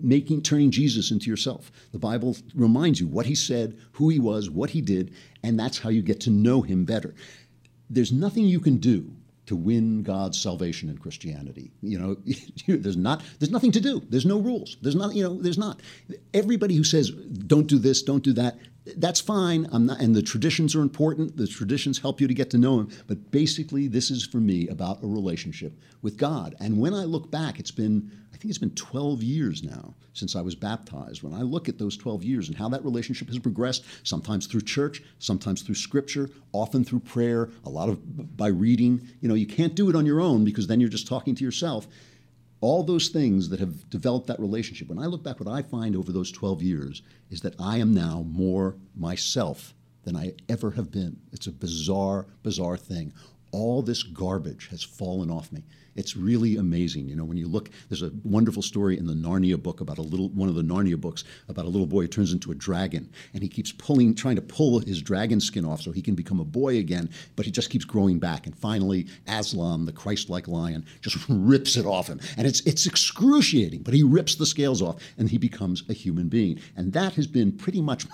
making 0.00 0.42
turning 0.42 0.70
Jesus 0.70 1.10
into 1.10 1.30
yourself. 1.30 1.70
The 1.92 1.98
Bible 1.98 2.36
reminds 2.54 3.00
you 3.00 3.06
what 3.06 3.26
he 3.26 3.34
said, 3.34 3.78
who 3.92 4.08
he 4.08 4.18
was, 4.18 4.50
what 4.50 4.70
he 4.70 4.80
did, 4.80 5.14
and 5.42 5.58
that's 5.58 5.78
how 5.78 5.88
you 5.88 6.02
get 6.02 6.20
to 6.22 6.30
know 6.30 6.62
him 6.62 6.84
better. 6.84 7.14
There's 7.90 8.12
nothing 8.12 8.44
you 8.44 8.60
can 8.60 8.78
do 8.78 9.12
to 9.48 9.56
win 9.56 10.02
God's 10.02 10.38
salvation 10.38 10.90
in 10.90 10.98
Christianity. 10.98 11.72
You 11.80 11.98
know, 11.98 12.16
there's 12.68 12.98
not 12.98 13.22
there's 13.38 13.50
nothing 13.50 13.72
to 13.72 13.80
do. 13.80 14.02
There's 14.10 14.26
no 14.26 14.38
rules. 14.38 14.76
There's 14.82 14.94
not, 14.94 15.14
you 15.14 15.22
know, 15.22 15.40
there's 15.40 15.56
not. 15.56 15.80
Everybody 16.34 16.76
who 16.76 16.84
says 16.84 17.10
don't 17.10 17.66
do 17.66 17.78
this, 17.78 18.02
don't 18.02 18.22
do 18.22 18.34
that, 18.34 18.58
that's 18.96 19.20
fine. 19.20 19.68
Not 19.72 20.00
and 20.00 20.14
the 20.14 20.22
traditions 20.22 20.74
are 20.74 20.82
important. 20.82 21.36
The 21.36 21.46
traditions 21.46 21.98
help 21.98 22.20
you 22.20 22.28
to 22.28 22.34
get 22.34 22.50
to 22.50 22.58
know 22.58 22.80
him, 22.80 22.90
but 23.06 23.30
basically 23.30 23.88
this 23.88 24.10
is 24.10 24.26
for 24.26 24.38
me 24.38 24.68
about 24.68 25.02
a 25.02 25.06
relationship 25.06 25.72
with 26.02 26.16
God. 26.16 26.54
And 26.60 26.78
when 26.78 26.94
I 26.94 27.04
look 27.04 27.30
back, 27.30 27.58
it's 27.58 27.70
been 27.70 28.10
I 28.32 28.36
think 28.40 28.50
it's 28.50 28.58
been 28.58 28.70
12 28.70 29.20
years 29.24 29.64
now 29.64 29.94
since 30.12 30.36
I 30.36 30.40
was 30.40 30.54
baptized. 30.54 31.24
When 31.24 31.34
I 31.34 31.42
look 31.42 31.68
at 31.68 31.76
those 31.76 31.96
12 31.96 32.22
years 32.22 32.48
and 32.48 32.56
how 32.56 32.68
that 32.68 32.84
relationship 32.84 33.26
has 33.26 33.38
progressed, 33.40 33.84
sometimes 34.04 34.46
through 34.46 34.60
church, 34.60 35.02
sometimes 35.18 35.62
through 35.62 35.74
scripture, 35.74 36.30
often 36.52 36.84
through 36.84 37.00
prayer, 37.00 37.50
a 37.64 37.68
lot 37.68 37.88
of 37.88 38.36
by 38.36 38.46
reading. 38.46 39.08
You 39.20 39.28
know, 39.28 39.34
you 39.34 39.46
can't 39.46 39.74
do 39.74 39.90
it 39.90 39.96
on 39.96 40.06
your 40.06 40.20
own 40.20 40.44
because 40.44 40.68
then 40.68 40.78
you're 40.78 40.88
just 40.88 41.08
talking 41.08 41.34
to 41.34 41.44
yourself. 41.44 41.88
All 42.60 42.82
those 42.82 43.08
things 43.08 43.48
that 43.50 43.60
have 43.60 43.88
developed 43.88 44.26
that 44.26 44.40
relationship. 44.40 44.88
When 44.88 44.98
I 44.98 45.06
look 45.06 45.22
back, 45.22 45.38
what 45.38 45.48
I 45.48 45.62
find 45.62 45.94
over 45.94 46.10
those 46.10 46.32
12 46.32 46.62
years 46.62 47.02
is 47.30 47.40
that 47.42 47.54
I 47.58 47.78
am 47.78 47.94
now 47.94 48.24
more 48.26 48.76
myself 48.96 49.74
than 50.02 50.16
I 50.16 50.32
ever 50.48 50.72
have 50.72 50.90
been. 50.90 51.20
It's 51.32 51.46
a 51.46 51.52
bizarre, 51.52 52.26
bizarre 52.42 52.76
thing 52.76 53.12
all 53.52 53.82
this 53.82 54.02
garbage 54.02 54.68
has 54.68 54.82
fallen 54.82 55.30
off 55.30 55.52
me. 55.52 55.64
It's 55.98 56.16
really 56.16 56.56
amazing. 56.56 57.08
You 57.08 57.16
know, 57.16 57.24
when 57.24 57.36
you 57.36 57.48
look, 57.48 57.70
there's 57.88 58.02
a 58.02 58.12
wonderful 58.22 58.62
story 58.62 58.96
in 58.96 59.06
the 59.06 59.14
Narnia 59.14 59.60
book 59.60 59.80
about 59.80 59.98
a 59.98 60.02
little, 60.02 60.28
one 60.28 60.48
of 60.48 60.54
the 60.54 60.62
Narnia 60.62 60.98
books 60.98 61.24
about 61.48 61.64
a 61.64 61.68
little 61.68 61.88
boy 61.88 62.02
who 62.02 62.08
turns 62.08 62.32
into 62.32 62.52
a 62.52 62.54
dragon, 62.54 63.10
and 63.34 63.42
he 63.42 63.48
keeps 63.48 63.72
pulling, 63.72 64.14
trying 64.14 64.36
to 64.36 64.42
pull 64.42 64.78
his 64.78 65.02
dragon 65.02 65.40
skin 65.40 65.64
off 65.64 65.82
so 65.82 65.90
he 65.90 66.00
can 66.00 66.14
become 66.14 66.38
a 66.38 66.44
boy 66.44 66.78
again, 66.78 67.10
but 67.34 67.46
he 67.46 67.50
just 67.50 67.68
keeps 67.68 67.84
growing 67.84 68.20
back. 68.20 68.46
And 68.46 68.56
finally, 68.56 69.08
Aslan, 69.26 69.86
the 69.86 69.92
Christ-like 69.92 70.46
lion, 70.46 70.86
just 71.00 71.18
rips 71.28 71.76
it 71.76 71.84
off 71.84 72.06
him, 72.06 72.20
and 72.36 72.46
it's 72.46 72.60
it's 72.60 72.86
excruciating. 72.86 73.82
But 73.82 73.94
he 73.94 74.04
rips 74.04 74.36
the 74.36 74.46
scales 74.46 74.80
off, 74.80 75.02
and 75.18 75.28
he 75.28 75.36
becomes 75.36 75.82
a 75.88 75.92
human 75.92 76.28
being. 76.28 76.60
And 76.76 76.92
that 76.92 77.14
has 77.14 77.26
been 77.26 77.50
pretty 77.50 77.80
much 77.80 78.06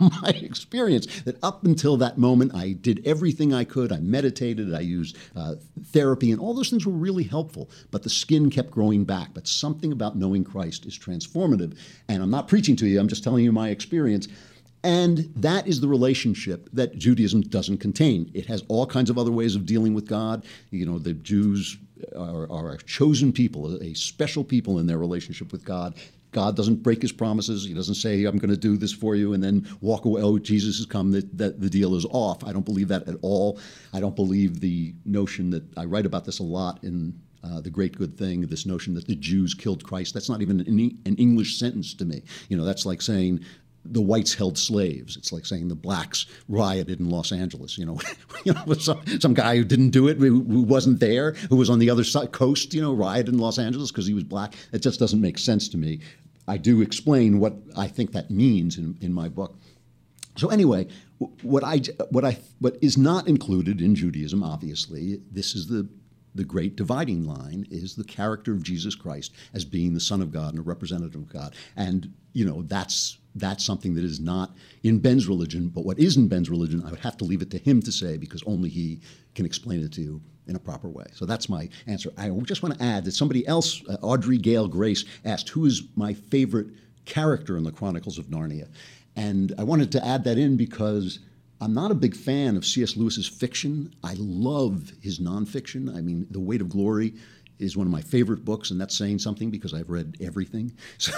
my, 0.00 0.08
my 0.22 0.30
experience. 0.30 1.06
That 1.24 1.36
up 1.42 1.66
until 1.66 1.98
that 1.98 2.16
moment, 2.16 2.54
I 2.54 2.72
did 2.72 3.06
everything 3.06 3.52
I 3.52 3.64
could. 3.64 3.92
I 3.92 3.98
meditated. 3.98 4.74
I 4.74 4.80
used 4.80 5.18
uh, 5.36 5.56
therapy, 5.88 6.32
and 6.32 6.40
all 6.40 6.54
those 6.54 6.70
things 6.70 6.86
were 6.86 6.92
really 6.92 7.25
helpful, 7.26 7.70
but 7.90 8.02
the 8.02 8.10
skin 8.10 8.50
kept 8.50 8.70
growing 8.70 9.04
back. 9.04 9.34
But 9.34 9.46
something 9.46 9.92
about 9.92 10.16
knowing 10.16 10.44
Christ 10.44 10.86
is 10.86 10.98
transformative. 10.98 11.78
And 12.08 12.22
I'm 12.22 12.30
not 12.30 12.48
preaching 12.48 12.76
to 12.76 12.86
you, 12.86 12.98
I'm 13.00 13.08
just 13.08 13.24
telling 13.24 13.44
you 13.44 13.52
my 13.52 13.70
experience. 13.70 14.28
And 14.84 15.32
that 15.34 15.66
is 15.66 15.80
the 15.80 15.88
relationship 15.88 16.68
that 16.72 16.96
Judaism 16.96 17.40
doesn't 17.40 17.78
contain. 17.78 18.30
It 18.34 18.46
has 18.46 18.62
all 18.68 18.86
kinds 18.86 19.10
of 19.10 19.18
other 19.18 19.32
ways 19.32 19.56
of 19.56 19.66
dealing 19.66 19.94
with 19.94 20.06
God. 20.06 20.44
You 20.70 20.86
know, 20.86 20.98
the 20.98 21.12
Jews 21.12 21.76
are, 22.16 22.50
are 22.52 22.72
a 22.72 22.78
chosen 22.78 23.32
people, 23.32 23.82
a 23.82 23.94
special 23.94 24.44
people 24.44 24.78
in 24.78 24.86
their 24.86 24.98
relationship 24.98 25.50
with 25.50 25.64
God. 25.64 25.94
God 26.36 26.54
doesn't 26.54 26.82
break 26.82 27.00
his 27.00 27.12
promises. 27.12 27.64
He 27.64 27.72
doesn't 27.72 27.94
say, 27.94 28.26
I'm 28.26 28.36
going 28.36 28.50
to 28.50 28.58
do 28.58 28.76
this 28.76 28.92
for 28.92 29.16
you 29.16 29.32
and 29.32 29.42
then 29.42 29.66
walk 29.80 30.04
away. 30.04 30.20
Oh, 30.20 30.38
Jesus 30.38 30.76
has 30.76 30.84
come, 30.84 31.10
that, 31.12 31.38
that 31.38 31.62
the 31.62 31.70
deal 31.70 31.94
is 31.94 32.04
off. 32.10 32.44
I 32.44 32.52
don't 32.52 32.66
believe 32.66 32.88
that 32.88 33.08
at 33.08 33.16
all. 33.22 33.58
I 33.94 34.00
don't 34.00 34.14
believe 34.14 34.60
the 34.60 34.94
notion 35.06 35.48
that 35.48 35.64
I 35.78 35.86
write 35.86 36.04
about 36.04 36.26
this 36.26 36.38
a 36.38 36.42
lot 36.42 36.84
in 36.84 37.18
uh, 37.42 37.62
the 37.62 37.70
great 37.70 37.96
good 37.96 38.18
thing, 38.18 38.42
this 38.42 38.66
notion 38.66 38.92
that 38.92 39.06
the 39.06 39.16
Jews 39.16 39.54
killed 39.54 39.82
Christ. 39.82 40.12
That's 40.12 40.28
not 40.28 40.42
even 40.42 40.60
an, 40.60 40.98
an 41.06 41.16
English 41.16 41.58
sentence 41.58 41.94
to 41.94 42.04
me. 42.04 42.22
You 42.50 42.58
know, 42.58 42.66
that's 42.66 42.84
like 42.84 43.00
saying 43.00 43.42
the 43.92 44.02
whites 44.02 44.34
held 44.34 44.58
slaves. 44.58 45.16
It's 45.16 45.32
like 45.32 45.46
saying 45.46 45.68
the 45.68 45.74
blacks 45.74 46.26
rioted 46.50 47.00
in 47.00 47.08
Los 47.08 47.32
Angeles. 47.32 47.78
You 47.78 47.86
know, 47.86 47.98
you 48.44 48.52
know, 48.52 48.74
some, 48.74 49.00
some 49.20 49.32
guy 49.32 49.56
who 49.56 49.64
didn't 49.64 49.90
do 49.90 50.08
it, 50.08 50.18
who, 50.18 50.42
who, 50.42 50.62
wasn't 50.64 51.00
there, 51.00 51.32
who 51.48 51.56
was 51.56 51.70
on 51.70 51.78
the 51.78 51.88
other 51.88 52.04
side 52.04 52.32
coast, 52.32 52.74
you 52.74 52.82
know, 52.82 52.92
rioted 52.92 53.32
in 53.32 53.38
Los 53.38 53.58
Angeles 53.58 53.90
because 53.90 54.06
he 54.06 54.12
was 54.12 54.24
black. 54.24 54.54
It 54.72 54.82
just 54.82 55.00
doesn't 55.00 55.20
make 55.20 55.38
sense 55.38 55.68
to 55.70 55.78
me. 55.78 56.00
I 56.48 56.56
do 56.56 56.80
explain 56.80 57.40
what 57.40 57.54
I 57.76 57.88
think 57.88 58.12
that 58.12 58.30
means 58.30 58.78
in, 58.78 58.96
in 59.00 59.12
my 59.12 59.28
book. 59.28 59.58
So 60.36 60.48
anyway, 60.48 60.86
what 61.42 61.64
I 61.64 61.78
what 62.10 62.24
I 62.24 62.38
what 62.58 62.76
is 62.82 62.98
not 62.98 63.26
included 63.26 63.80
in 63.80 63.94
Judaism, 63.94 64.42
obviously, 64.42 65.20
this 65.30 65.54
is 65.54 65.66
the 65.66 65.88
the 66.34 66.44
great 66.44 66.76
dividing 66.76 67.24
line 67.26 67.66
is 67.70 67.96
the 67.96 68.04
character 68.04 68.52
of 68.52 68.62
Jesus 68.62 68.94
Christ 68.94 69.32
as 69.54 69.64
being 69.64 69.94
the 69.94 70.00
Son 70.00 70.20
of 70.20 70.30
God 70.30 70.50
and 70.50 70.58
a 70.58 70.62
representative 70.62 71.22
of 71.22 71.32
God. 71.32 71.54
And 71.76 72.12
you 72.34 72.44
know 72.44 72.62
that's 72.62 73.18
that's 73.34 73.64
something 73.64 73.94
that 73.94 74.04
is 74.04 74.20
not 74.20 74.54
in 74.82 74.98
Ben's 74.98 75.26
religion, 75.28 75.68
but 75.68 75.84
what 75.84 75.98
is 75.98 76.16
in 76.16 76.28
Ben's 76.28 76.50
religion, 76.50 76.82
I 76.86 76.90
would 76.90 77.00
have 77.00 77.16
to 77.18 77.24
leave 77.24 77.42
it 77.42 77.50
to 77.50 77.58
him 77.58 77.82
to 77.82 77.92
say 77.92 78.16
because 78.16 78.42
only 78.46 78.68
he 78.68 79.00
can 79.34 79.46
explain 79.46 79.82
it 79.82 79.92
to 79.94 80.02
you 80.02 80.22
in 80.46 80.56
a 80.56 80.58
proper 80.58 80.88
way. 80.88 81.06
So 81.12 81.26
that's 81.26 81.48
my 81.48 81.68
answer. 81.86 82.12
I 82.16 82.30
just 82.44 82.62
want 82.62 82.78
to 82.78 82.84
add 82.84 83.04
that 83.04 83.12
somebody 83.12 83.46
else, 83.46 83.82
uh, 83.88 83.96
Audrey 84.02 84.38
Gale 84.38 84.68
Grace, 84.68 85.04
asked 85.24 85.48
who 85.48 85.66
is 85.66 85.82
my 85.96 86.12
favorite 86.14 86.68
character 87.04 87.56
in 87.56 87.64
the 87.64 87.72
Chronicles 87.72 88.18
of 88.18 88.26
Narnia. 88.26 88.68
And 89.16 89.54
I 89.58 89.64
wanted 89.64 89.90
to 89.92 90.04
add 90.04 90.24
that 90.24 90.38
in 90.38 90.56
because 90.56 91.20
I'm 91.60 91.72
not 91.72 91.90
a 91.90 91.94
big 91.94 92.14
fan 92.14 92.56
of 92.56 92.66
C.S. 92.66 92.96
Lewis's 92.96 93.26
fiction. 93.26 93.94
I 94.04 94.14
love 94.18 94.92
his 95.00 95.20
nonfiction. 95.20 95.96
I 95.96 96.00
mean, 96.02 96.26
The 96.30 96.40
Weight 96.40 96.60
of 96.60 96.68
Glory 96.68 97.14
is 97.58 97.76
one 97.76 97.86
of 97.86 97.92
my 97.92 98.02
favorite 98.02 98.44
books, 98.44 98.70
and 98.70 98.78
that's 98.78 98.96
saying 98.96 99.18
something 99.18 99.50
because 99.50 99.72
I've 99.72 99.88
read 99.88 100.16
everything. 100.20 100.72
So 100.98 101.12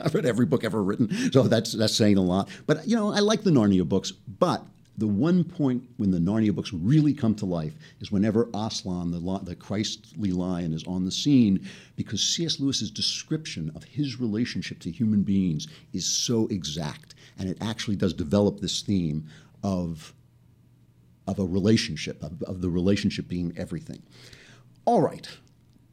I've 0.00 0.14
read 0.14 0.26
every 0.26 0.46
book 0.46 0.64
ever 0.64 0.82
written. 0.82 1.32
So 1.32 1.44
that's 1.44 1.72
that's 1.72 1.94
saying 1.94 2.18
a 2.18 2.22
lot. 2.22 2.48
But 2.66 2.86
you 2.86 2.96
know, 2.96 3.12
I 3.12 3.20
like 3.20 3.42
the 3.42 3.50
Narnia 3.50 3.88
books, 3.88 4.10
but 4.10 4.64
the 4.98 5.06
one 5.06 5.42
point 5.42 5.82
when 5.96 6.10
the 6.10 6.18
Narnia 6.18 6.54
books 6.54 6.72
really 6.72 7.14
come 7.14 7.34
to 7.36 7.46
life 7.46 7.74
is 8.00 8.12
whenever 8.12 8.48
Aslan, 8.54 9.10
the, 9.10 9.40
the 9.42 9.56
Christly 9.56 10.32
lion, 10.32 10.72
is 10.72 10.84
on 10.84 11.04
the 11.04 11.10
scene, 11.10 11.66
because 11.96 12.22
C.S. 12.22 12.60
Lewis's 12.60 12.90
description 12.90 13.72
of 13.74 13.84
his 13.84 14.20
relationship 14.20 14.80
to 14.80 14.90
human 14.90 15.22
beings 15.22 15.66
is 15.92 16.04
so 16.04 16.46
exact, 16.48 17.14
and 17.38 17.48
it 17.48 17.56
actually 17.62 17.96
does 17.96 18.12
develop 18.12 18.60
this 18.60 18.82
theme 18.82 19.26
of 19.62 20.12
of 21.28 21.38
a 21.38 21.44
relationship, 21.44 22.20
of, 22.22 22.42
of 22.42 22.60
the 22.60 22.68
relationship 22.68 23.28
being 23.28 23.52
everything. 23.56 24.02
All 24.84 25.00
right, 25.00 25.28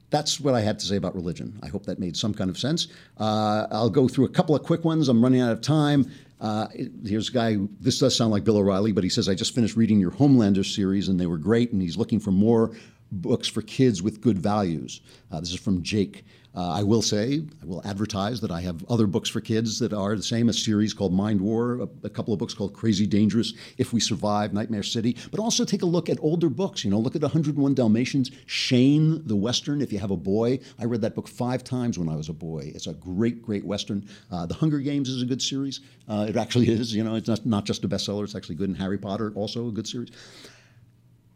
that's 0.10 0.40
what 0.40 0.56
I 0.56 0.62
had 0.62 0.80
to 0.80 0.86
say 0.86 0.96
about 0.96 1.16
religion. 1.16 1.60
I 1.62 1.68
hope 1.68 1.86
that 1.86 2.00
made 2.00 2.18
some 2.18 2.34
kind 2.34 2.50
of 2.50 2.58
sense. 2.58 2.88
Uh, 3.18 3.68
I'll 3.72 3.92
go 3.92 4.08
through 4.08 4.26
a 4.26 4.30
couple 4.30 4.56
of 4.56 4.64
quick 4.64 4.84
ones. 4.84 5.08
I'm 5.08 5.22
running 5.22 5.42
out 5.42 5.52
of 5.52 5.62
time. 5.62 6.12
Uh, 6.40 6.68
here's 7.06 7.30
a 7.30 7.32
guy, 7.34 7.58
this 7.80 8.00
does 8.00 8.16
sound 8.16 8.32
like 8.32 8.46
Bill 8.46 8.58
O'Reilly, 8.58 8.94
but 8.94 9.04
he 9.04 9.10
says, 9.10 9.28
I 9.28 9.36
just 9.36 9.54
finished 9.54 9.76
reading 9.76 10.00
your 10.00 10.12
Homelander 10.12 10.66
series 10.66 11.10
and 11.10 11.20
they 11.20 11.28
were 11.28 11.38
great, 11.38 11.74
and 11.74 11.82
he's 11.82 11.98
looking 11.98 12.20
for 12.20 12.32
more 12.32 12.72
books 13.12 13.48
for 13.48 13.62
kids 13.62 14.02
with 14.02 14.22
good 14.22 14.40
values. 14.40 15.02
Uh, 15.32 15.40
this 15.40 15.52
is 15.52 15.60
from 15.60 15.82
Jake. 15.84 16.24
Uh, 16.56 16.72
I 16.72 16.84
will 16.84 17.04
say, 17.04 17.44
I 17.62 17.66
will 17.66 17.86
advertise 17.86 18.42
that 18.42 18.50
I 18.50 18.62
have 18.62 18.84
other 18.90 19.06
books 19.06 19.30
for 19.30 19.40
kids 19.40 19.78
that 19.80 19.94
are 19.94 20.16
the 20.16 20.24
same, 20.24 20.50
a 20.50 20.54
series 20.54 20.96
called 20.96 21.14
Mind 21.14 21.40
War, 21.40 21.82
a, 21.82 21.88
a, 22.04 22.10
couple 22.10 22.34
of 22.34 22.40
books 22.40 22.56
called 22.56 22.74
Crazy 22.74 23.06
Dangerous, 23.06 23.54
If 23.78 23.94
We 23.94 24.00
Survive, 24.00 24.52
Nightmare 24.52 24.82
City, 24.82 25.16
but 25.30 25.40
also 25.40 25.64
take 25.64 25.84
a 25.84 25.86
look 25.86 26.10
at 26.10 26.18
older 26.22 26.50
books. 26.50 26.84
You 26.84 26.90
know, 26.90 26.98
look 26.98 27.16
at 27.16 27.22
101 27.22 27.76
Dalmatians, 27.76 28.32
Shane 28.48 29.26
the 29.28 29.36
Western, 29.36 29.80
if 29.80 29.94
you 29.94 30.00
have 30.00 30.10
a 30.10 30.18
boy. 30.18 30.60
I 30.80 30.86
read 30.86 31.02
that 31.02 31.14
book 31.14 31.28
five 31.28 31.64
times 31.64 32.00
when 32.00 32.10
I 32.10 32.16
was 32.16 32.30
a 32.30 32.34
boy. 32.34 32.72
It's 32.74 32.88
a 32.88 32.94
great, 32.94 33.44
great 33.44 33.64
Western. 33.64 34.08
Uh, 34.32 34.48
the 34.48 34.56
Hunger 34.56 34.80
Games 34.80 35.08
is 35.08 35.22
a 35.22 35.26
good 35.26 35.44
series. 35.44 35.82
Uh, 36.08 36.26
it 36.28 36.36
actually 36.36 36.70
is, 36.70 36.96
you 36.96 37.04
know, 37.04 37.14
it's 37.14 37.30
not, 37.30 37.46
not 37.46 37.66
just 37.66 37.84
a 37.84 37.88
bestseller, 37.88 38.24
it's 38.24 38.36
actually 38.36 38.56
good. 38.56 38.70
And 38.70 38.78
Harry 38.78 38.98
Potter, 38.98 39.32
also 39.36 39.68
a 39.68 39.72
good 39.72 39.88
series. 39.88 40.10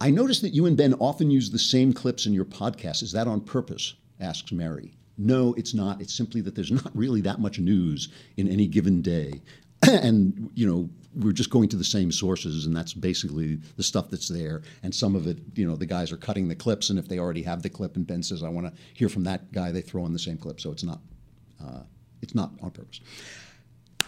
I 0.04 0.10
noticed 0.10 0.42
that 0.42 0.52
you 0.52 0.66
and 0.66 0.76
Ben 0.76 0.92
often 1.00 1.30
use 1.30 1.50
the 1.50 1.58
same 1.58 1.94
clips 1.94 2.26
in 2.26 2.34
your 2.34 2.44
podcast. 2.44 3.02
Is 3.02 3.12
that 3.12 3.26
on 3.26 3.40
purpose? 3.40 3.94
asks 4.20 4.52
Mary. 4.52 4.92
No, 5.16 5.54
it's 5.54 5.72
not. 5.72 6.02
It's 6.02 6.12
simply 6.12 6.42
that 6.42 6.54
there's 6.54 6.70
not 6.84 6.94
really 6.94 7.22
that 7.22 7.40
much 7.40 7.58
news 7.58 8.10
in 8.36 8.46
any 8.46 8.66
given 8.66 9.00
day. 9.00 9.40
and, 9.88 10.50
you 10.52 10.66
know, 10.66 10.90
we're 11.14 11.32
just 11.32 11.48
going 11.48 11.70
to 11.70 11.76
the 11.76 11.84
same 11.84 12.12
sources, 12.12 12.66
and 12.66 12.76
that's 12.76 12.92
basically 12.92 13.54
the 13.78 13.82
stuff 13.82 14.10
that's 14.10 14.28
there. 14.28 14.60
And 14.82 14.94
some 14.94 15.16
of 15.16 15.26
it, 15.26 15.38
you 15.54 15.66
know, 15.66 15.74
the 15.74 15.86
guys 15.86 16.12
are 16.12 16.18
cutting 16.18 16.48
the 16.48 16.54
clips, 16.54 16.90
and 16.90 16.98
if 16.98 17.08
they 17.08 17.18
already 17.18 17.42
have 17.42 17.62
the 17.62 17.70
clip, 17.70 17.96
and 17.96 18.06
Ben 18.06 18.22
says, 18.22 18.42
"I 18.42 18.50
want 18.50 18.66
to 18.66 18.74
hear 18.92 19.08
from 19.08 19.24
that 19.24 19.52
guy," 19.52 19.72
they 19.72 19.80
throw 19.80 20.04
in 20.04 20.12
the 20.12 20.18
same 20.18 20.36
clip. 20.36 20.60
So 20.60 20.70
it's 20.70 20.84
not, 20.84 21.00
uh, 21.64 21.80
it's 22.20 22.34
not 22.34 22.52
on 22.60 22.72
purpose. 22.72 23.00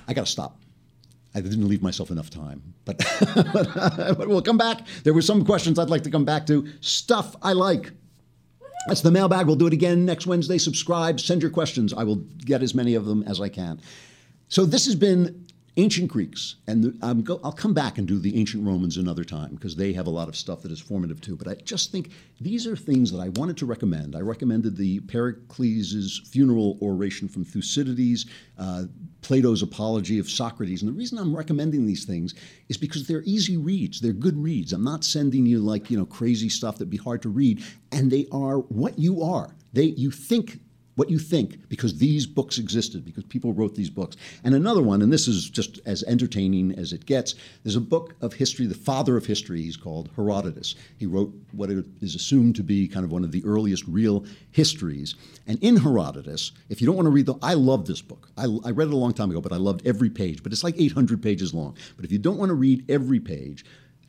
I 0.06 0.12
got 0.12 0.26
to 0.26 0.30
stop. 0.30 0.60
I 1.36 1.40
didn't 1.42 1.68
leave 1.68 1.82
myself 1.82 2.10
enough 2.10 2.30
time, 2.30 2.62
but, 2.86 2.96
but, 4.16 4.26
we'll 4.26 4.40
come 4.40 4.56
back. 4.56 4.86
There 5.04 5.12
were 5.12 5.20
some 5.20 5.44
questions 5.44 5.78
I'd 5.78 5.90
like 5.90 6.02
to 6.04 6.10
come 6.10 6.24
back 6.24 6.46
to. 6.46 6.66
Stuff 6.80 7.36
I 7.42 7.52
like. 7.52 7.92
That's 8.86 9.02
the 9.02 9.10
mailbag. 9.10 9.46
We'll 9.46 9.56
do 9.56 9.66
it 9.66 9.74
again 9.74 10.06
next 10.06 10.26
Wednesday. 10.26 10.56
Subscribe, 10.56 11.20
send 11.20 11.42
your 11.42 11.50
questions. 11.50 11.92
I 11.92 12.04
will 12.04 12.16
get 12.16 12.62
as 12.62 12.74
many 12.74 12.94
of 12.94 13.04
them 13.04 13.22
as 13.24 13.38
I 13.38 13.50
can. 13.50 13.82
So 14.48 14.64
this 14.64 14.86
has 14.86 14.94
been 14.94 15.46
ancient 15.78 16.08
Greeks, 16.08 16.56
and 16.66 16.98
i 17.02 17.12
will 17.12 17.52
come 17.52 17.74
back 17.74 17.98
and 17.98 18.08
do 18.08 18.18
the 18.18 18.38
ancient 18.38 18.66
Romans 18.66 18.96
another 18.96 19.24
time 19.24 19.54
because 19.54 19.76
they 19.76 19.92
have 19.92 20.06
a 20.06 20.10
lot 20.10 20.28
of 20.28 20.34
stuff 20.34 20.62
that 20.62 20.72
is 20.72 20.80
formative 20.80 21.20
too. 21.20 21.36
But 21.36 21.48
I 21.48 21.54
just 21.54 21.92
think 21.92 22.12
these 22.40 22.66
are 22.66 22.76
things 22.76 23.12
that 23.12 23.18
I 23.18 23.28
wanted 23.30 23.58
to 23.58 23.66
recommend. 23.66 24.16
I 24.16 24.20
recommended 24.20 24.76
the 24.76 25.00
Pericles' 25.00 26.22
funeral 26.30 26.78
oration 26.80 27.28
from 27.28 27.44
Thucydides, 27.44 28.26
uh, 28.58 28.84
Plato's 29.20 29.62
Apology 29.62 30.18
of 30.18 30.30
Socrates. 30.30 30.82
And 30.82 30.90
the 30.90 30.96
reason 30.96 31.18
I'm 31.18 31.36
recommending 31.36 31.86
these 31.86 32.06
things 32.06 32.34
is 32.68 32.78
because 32.78 33.06
they're 33.06 33.24
easy 33.24 33.58
reads. 33.58 34.00
They're 34.00 34.12
good 34.12 34.42
reads. 34.42 34.72
I'm 34.72 34.84
not 34.84 35.04
sending 35.04 35.44
you 35.44 35.60
like, 35.60 35.90
you 35.90 35.98
know, 35.98 36.06
crazy 36.06 36.48
stuff 36.48 36.76
that'd 36.76 36.88
be 36.88 36.96
hard 36.96 37.20
to 37.22 37.28
read. 37.28 37.62
And 37.92 38.10
they 38.10 38.26
are 38.32 38.58
what 38.58 38.98
you 38.98 39.22
are. 39.22 39.54
They, 39.74 39.84
you 39.84 40.10
think 40.10 40.60
what 40.96 41.10
you 41.10 41.18
think 41.18 41.68
because 41.68 41.98
these 41.98 42.26
books 42.26 42.58
existed, 42.58 43.04
because 43.04 43.24
people 43.24 43.52
wrote 43.52 43.74
these 43.74 43.90
books. 43.90 44.16
And 44.42 44.54
another 44.54 44.82
one, 44.82 45.02
and 45.02 45.12
this 45.12 45.28
is 45.28 45.48
just 45.48 45.78
as 45.86 46.02
entertaining 46.04 46.72
as 46.72 46.92
it 46.92 47.06
gets, 47.06 47.34
there's 47.62 47.76
a 47.76 47.80
book 47.80 48.14
of 48.20 48.32
history, 48.32 48.66
the 48.66 48.74
father 48.74 49.16
of 49.16 49.26
history, 49.26 49.62
he's 49.62 49.76
called 49.76 50.10
Herodotus. 50.16 50.74
He 50.98 51.06
wrote 51.06 51.32
what 51.52 51.70
is 51.70 52.14
assumed 52.14 52.56
to 52.56 52.62
be 52.62 52.88
kind 52.88 53.04
of 53.04 53.12
one 53.12 53.24
of 53.24 53.32
the 53.32 53.44
earliest 53.44 53.84
real 53.86 54.24
histories. 54.50 55.14
And 55.46 55.62
in 55.62 55.76
Herodotus, 55.76 56.52
if 56.68 56.80
you 56.80 56.86
don't 56.86 56.96
want 56.96 57.06
to 57.06 57.10
read 57.10 57.26
the, 57.26 57.36
I 57.42 57.54
love 57.54 57.86
this 57.86 58.02
book. 58.02 58.28
I, 58.36 58.44
I 58.64 58.70
read 58.70 58.88
it 58.88 58.94
a 58.94 58.96
long 58.96 59.12
time 59.12 59.30
ago, 59.30 59.40
but 59.40 59.52
I 59.52 59.56
loved 59.56 59.86
every 59.86 60.10
page, 60.10 60.42
but 60.42 60.52
it's 60.52 60.64
like 60.64 60.80
800 60.80 61.22
pages 61.22 61.52
long. 61.52 61.76
But 61.96 62.04
if 62.04 62.12
you 62.12 62.18
don't 62.18 62.38
want 62.38 62.48
to 62.48 62.54
read 62.54 62.90
every 62.90 63.20
page, 63.20 63.64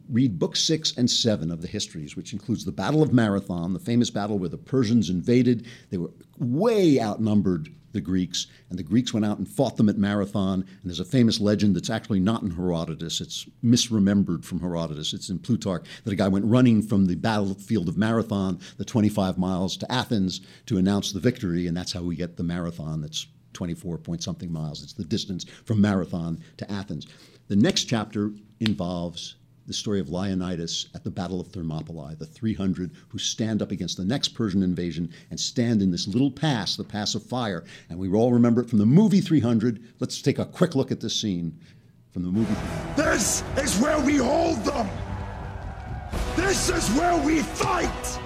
read 0.10 0.40
book 0.40 0.56
six 0.56 0.96
and 0.98 1.10
seven 1.10 1.52
of 1.52 1.62
the 1.62 1.68
histories, 1.68 2.16
which 2.16 2.34
includes 2.34 2.66
the 2.66 2.72
Battle 2.72 3.04
of 3.04 3.14
Marathon, 3.14 3.74
the 3.74 3.80
famous 3.80 4.10
battle 4.10 4.40
where 4.40 4.50
the 4.50 4.58
Persians 4.58 5.10
invaded. 5.10 5.68
They 5.90 5.98
were 5.98 6.12
way 6.38 7.00
outnumbered 7.00 7.70
the 7.94 8.02
Greeks, 8.02 8.48
and 8.70 8.78
the 8.78 8.84
Greeks 8.84 9.14
went 9.14 9.26
out 9.26 9.38
and 9.38 9.48
fought 9.48 9.78
them 9.78 9.90
at 9.90 9.98
Marathon. 9.98 10.62
And 10.62 10.84
there's 10.84 11.00
a 11.00 11.06
famous 11.06 11.40
legend 11.40 11.76
that's 11.76 11.90
actually 11.90 12.20
not 12.20 12.44
in 12.44 12.52
Herodotus, 12.52 13.22
it's 13.22 13.46
misremembered 13.64 14.46
from 14.46 14.60
Herodotus, 14.60 15.14
it's 15.14 15.30
in 15.30 15.40
Plutarch, 15.40 15.86
that 16.04 16.14
a 16.14 16.16
guy 16.16 16.28
went 16.28 16.46
running 16.46 16.82
from 16.82 17.06
the 17.06 17.16
battlefield 17.16 17.88
of 17.88 17.98
Marathon, 17.98 18.60
the 18.78 18.86
25 18.86 19.38
miles 19.38 19.78
to 19.78 19.92
Athens, 19.92 20.42
to 20.68 20.78
announce 20.78 21.12
the 21.12 21.20
victory, 21.20 21.68
and 21.68 21.76
that's 21.76 21.94
how 21.94 22.04
we 22.04 22.16
get 22.16 22.38
the 22.38 22.44
marathon 22.44 23.02
that's 23.02 23.28
24 23.54 23.98
point 23.98 24.22
something 24.22 24.52
miles. 24.52 24.84
It's 24.84 24.94
the 24.94 25.04
distance 25.04 25.46
from 25.66 25.82
Marathon 25.82 26.40
to 26.58 26.72
Athens. 26.72 27.08
The 27.48 27.56
next 27.56 27.86
chapter 27.86 28.32
involves 28.60 29.38
the 29.68 29.74
story 29.74 30.00
of 30.00 30.10
Leonidas 30.10 30.88
at 30.96 31.04
the 31.04 31.12
Battle 31.12 31.42
of 31.42 31.48
Thermopylae, 31.48 32.16
the 32.16 32.26
300 32.26 32.92
who 33.10 33.18
stand 33.18 33.62
up 33.62 33.72
against 33.72 33.98
the 33.98 34.06
next 34.06 34.30
Persian 34.30 34.64
invasion 34.64 35.14
and 35.30 35.38
stand 35.38 35.82
in 35.82 35.92
this 35.92 36.08
little 36.08 36.32
pass, 36.32 36.78
the 36.78 36.86
Pass 36.86 37.16
of 37.16 37.24
Fire. 37.24 37.66
And 37.90 38.00
we 38.00 38.10
all 38.10 38.32
remember 38.32 38.62
it 38.62 38.70
from 38.70 38.80
the 38.80 38.86
movie 38.86 39.20
300. 39.20 39.84
Let's 40.00 40.22
take 40.22 40.40
a 40.40 40.46
quick 40.46 40.74
look 40.74 40.90
at 40.92 41.02
this 41.02 41.20
scene 41.20 41.60
from 42.12 42.24
the 42.24 42.32
movie. 42.32 42.56
This 42.96 43.44
is 43.58 43.78
where 43.80 44.00
we 44.00 44.18
hold 44.18 44.64
them. 44.64 44.90
This 46.38 46.70
is 46.70 46.90
where 46.98 47.18
we 47.26 47.42
fight. 47.42 48.20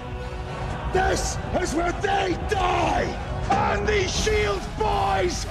This 0.92 1.36
is 1.60 1.74
where 1.74 1.92
they 1.92 2.38
die. 2.48 3.04
And 3.50 3.86
these 3.86 4.14
shields, 4.14 4.64
boys! 4.78 5.44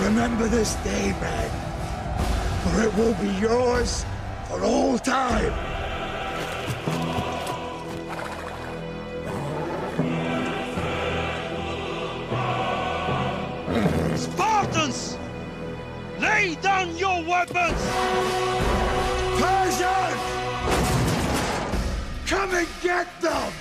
Remember 0.00 0.46
this 0.46 0.74
day, 0.76 1.10
man 1.20 1.65
for 2.66 2.82
it 2.82 2.94
will 2.96 3.14
be 3.14 3.28
yours 3.38 4.04
for 4.48 4.62
all 4.64 4.98
time. 4.98 5.52
Spartans! 14.16 15.18
Lay 16.18 16.56
down 16.62 16.96
your 16.96 17.22
weapons! 17.24 17.80
Persians! 19.40 20.20
Come 22.26 22.54
and 22.54 22.68
get 22.82 23.20
them! 23.20 23.52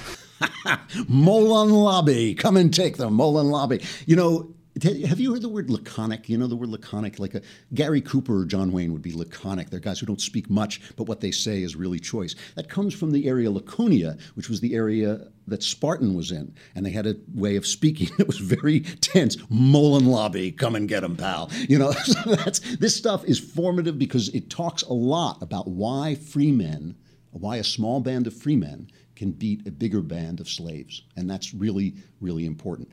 Molon 1.10 1.72
Labe, 1.72 2.38
come 2.38 2.58
and 2.58 2.74
take 2.74 2.98
them, 2.98 3.18
Molon 3.18 3.52
Labe. 3.52 3.82
You 4.06 4.15
know, 4.15 4.55
have 4.84 5.22
you 5.22 5.32
heard 5.32 5.42
the 5.42 5.50
word 5.50 5.70
laconic? 5.70 6.28
You 6.28 6.38
know 6.38 6.48
the 6.48 6.56
word 6.56 6.70
laconic? 6.70 7.18
Like 7.18 7.34
a 7.34 7.42
Gary 7.74 8.02
Cooper 8.02 8.42
or 8.42 8.46
John 8.46 8.74
Wayne 8.74 8.92
would 8.92 9.02
be 9.02 9.14
laconic. 9.14 9.70
They're 9.70 9.80
guys 9.80 10.00
who 10.00 10.06
don't 10.06 10.20
speak 10.20 10.50
much, 10.50 10.82
but 10.98 11.08
what 11.08 11.22
they 11.22 11.32
say 11.32 11.64
is 11.64 11.78
really 11.78 12.00
choice. 12.00 12.36
That 12.56 12.68
comes 12.68 12.94
from 12.94 13.12
the 13.12 13.28
area 13.28 13.50
Laconia, 13.50 14.18
which 14.34 14.50
was 14.50 14.60
the 14.60 14.76
area 14.76 15.28
that 15.48 15.64
Spartan 15.64 16.14
was 16.14 16.32
in. 16.32 16.54
And 16.76 16.86
they 16.86 16.90
had 16.92 17.08
a 17.08 17.16
way 17.34 17.56
of 17.56 17.66
speaking 17.66 18.10
that 18.18 18.28
was 18.28 18.40
very 18.40 18.82
tense. 18.82 19.38
Molon 19.50 20.08
Labe, 20.08 20.58
come 20.58 20.76
and 20.76 20.90
get 20.90 21.06
him, 21.06 21.16
pal. 21.16 21.50
You 21.70 21.80
know, 21.80 21.92
so 22.04 22.36
that's, 22.36 22.60
this 22.78 22.98
stuff 22.98 23.24
is 23.24 23.40
formative 23.40 23.98
because 23.98 24.28
it 24.30 24.50
talks 24.50 24.84
a 24.84 24.94
lot 24.94 25.42
about 25.42 25.70
why 25.70 26.16
free 26.16 26.52
men, 26.52 26.96
why 27.32 27.58
a 27.58 27.64
small 27.64 28.02
band 28.02 28.28
of 28.28 28.34
free 28.34 28.58
men 28.58 28.90
can 29.16 29.32
beat 29.32 29.66
a 29.66 29.72
bigger 29.72 30.02
band 30.02 30.42
of 30.42 30.50
slaves. 30.50 31.04
And 31.16 31.30
that's 31.30 31.54
really, 31.54 31.96
really 32.20 32.46
important. 32.46 32.90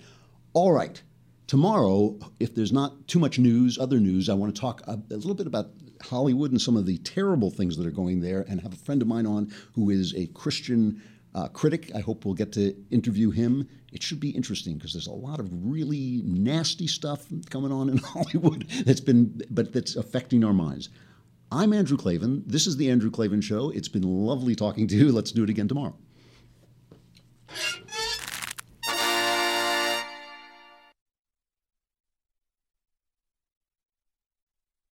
All 0.52 0.70
right. 0.70 1.02
Tomorrow, 1.52 2.18
if 2.40 2.54
there's 2.54 2.72
not 2.72 3.06
too 3.08 3.18
much 3.18 3.38
news, 3.38 3.78
other 3.78 4.00
news, 4.00 4.30
I 4.30 4.32
want 4.32 4.54
to 4.54 4.58
talk 4.58 4.80
a, 4.86 4.98
a, 5.10 5.16
little 5.16 5.34
bit 5.34 5.46
about 5.46 5.68
Hollywood 6.00 6.50
and 6.50 6.58
some 6.58 6.78
of 6.78 6.86
the 6.86 6.96
terrible 6.96 7.50
things 7.50 7.76
that 7.76 7.86
are 7.86 7.90
going 7.90 8.22
there, 8.22 8.46
and 8.48 8.58
have 8.62 8.72
a 8.72 8.76
friend 8.76 9.02
of 9.02 9.08
mine 9.08 9.26
on 9.26 9.52
who 9.74 9.90
is 9.90 10.14
a 10.16 10.28
Christian 10.28 11.02
uh, 11.34 11.48
critic. 11.48 11.90
I 11.94 12.00
hope 12.00 12.24
we'll 12.24 12.32
get 12.32 12.52
to 12.52 12.74
interview 12.90 13.30
him. 13.30 13.68
It 13.92 14.02
should 14.02 14.18
be 14.18 14.30
interesting 14.30 14.78
because 14.78 14.94
there's 14.94 15.08
a 15.08 15.12
lot 15.12 15.40
of 15.40 15.50
really 15.52 16.22
nasty 16.24 16.86
stuff 16.86 17.26
coming 17.50 17.70
on 17.70 17.90
in 17.90 17.98
Hollywood 18.14 18.66
that's 18.86 19.00
been, 19.00 19.38
but 19.50 19.74
that's 19.74 19.96
affecting 19.96 20.44
our 20.44 20.54
minds. 20.54 20.88
I'm 21.50 21.74
Andrew 21.74 21.98
Klavan. 21.98 22.44
This 22.46 22.66
is 22.66 22.78
the 22.78 22.90
Andrew 22.90 23.10
Klavan 23.10 23.42
Show. 23.42 23.68
It's 23.68 23.88
been 23.88 24.04
lovely 24.04 24.54
talking 24.54 24.86
to 24.88 24.96
you. 24.96 25.12
Let's 25.12 25.32
do 25.32 25.44
it 25.44 25.50
again 25.50 25.68
tomorrow. 25.68 25.98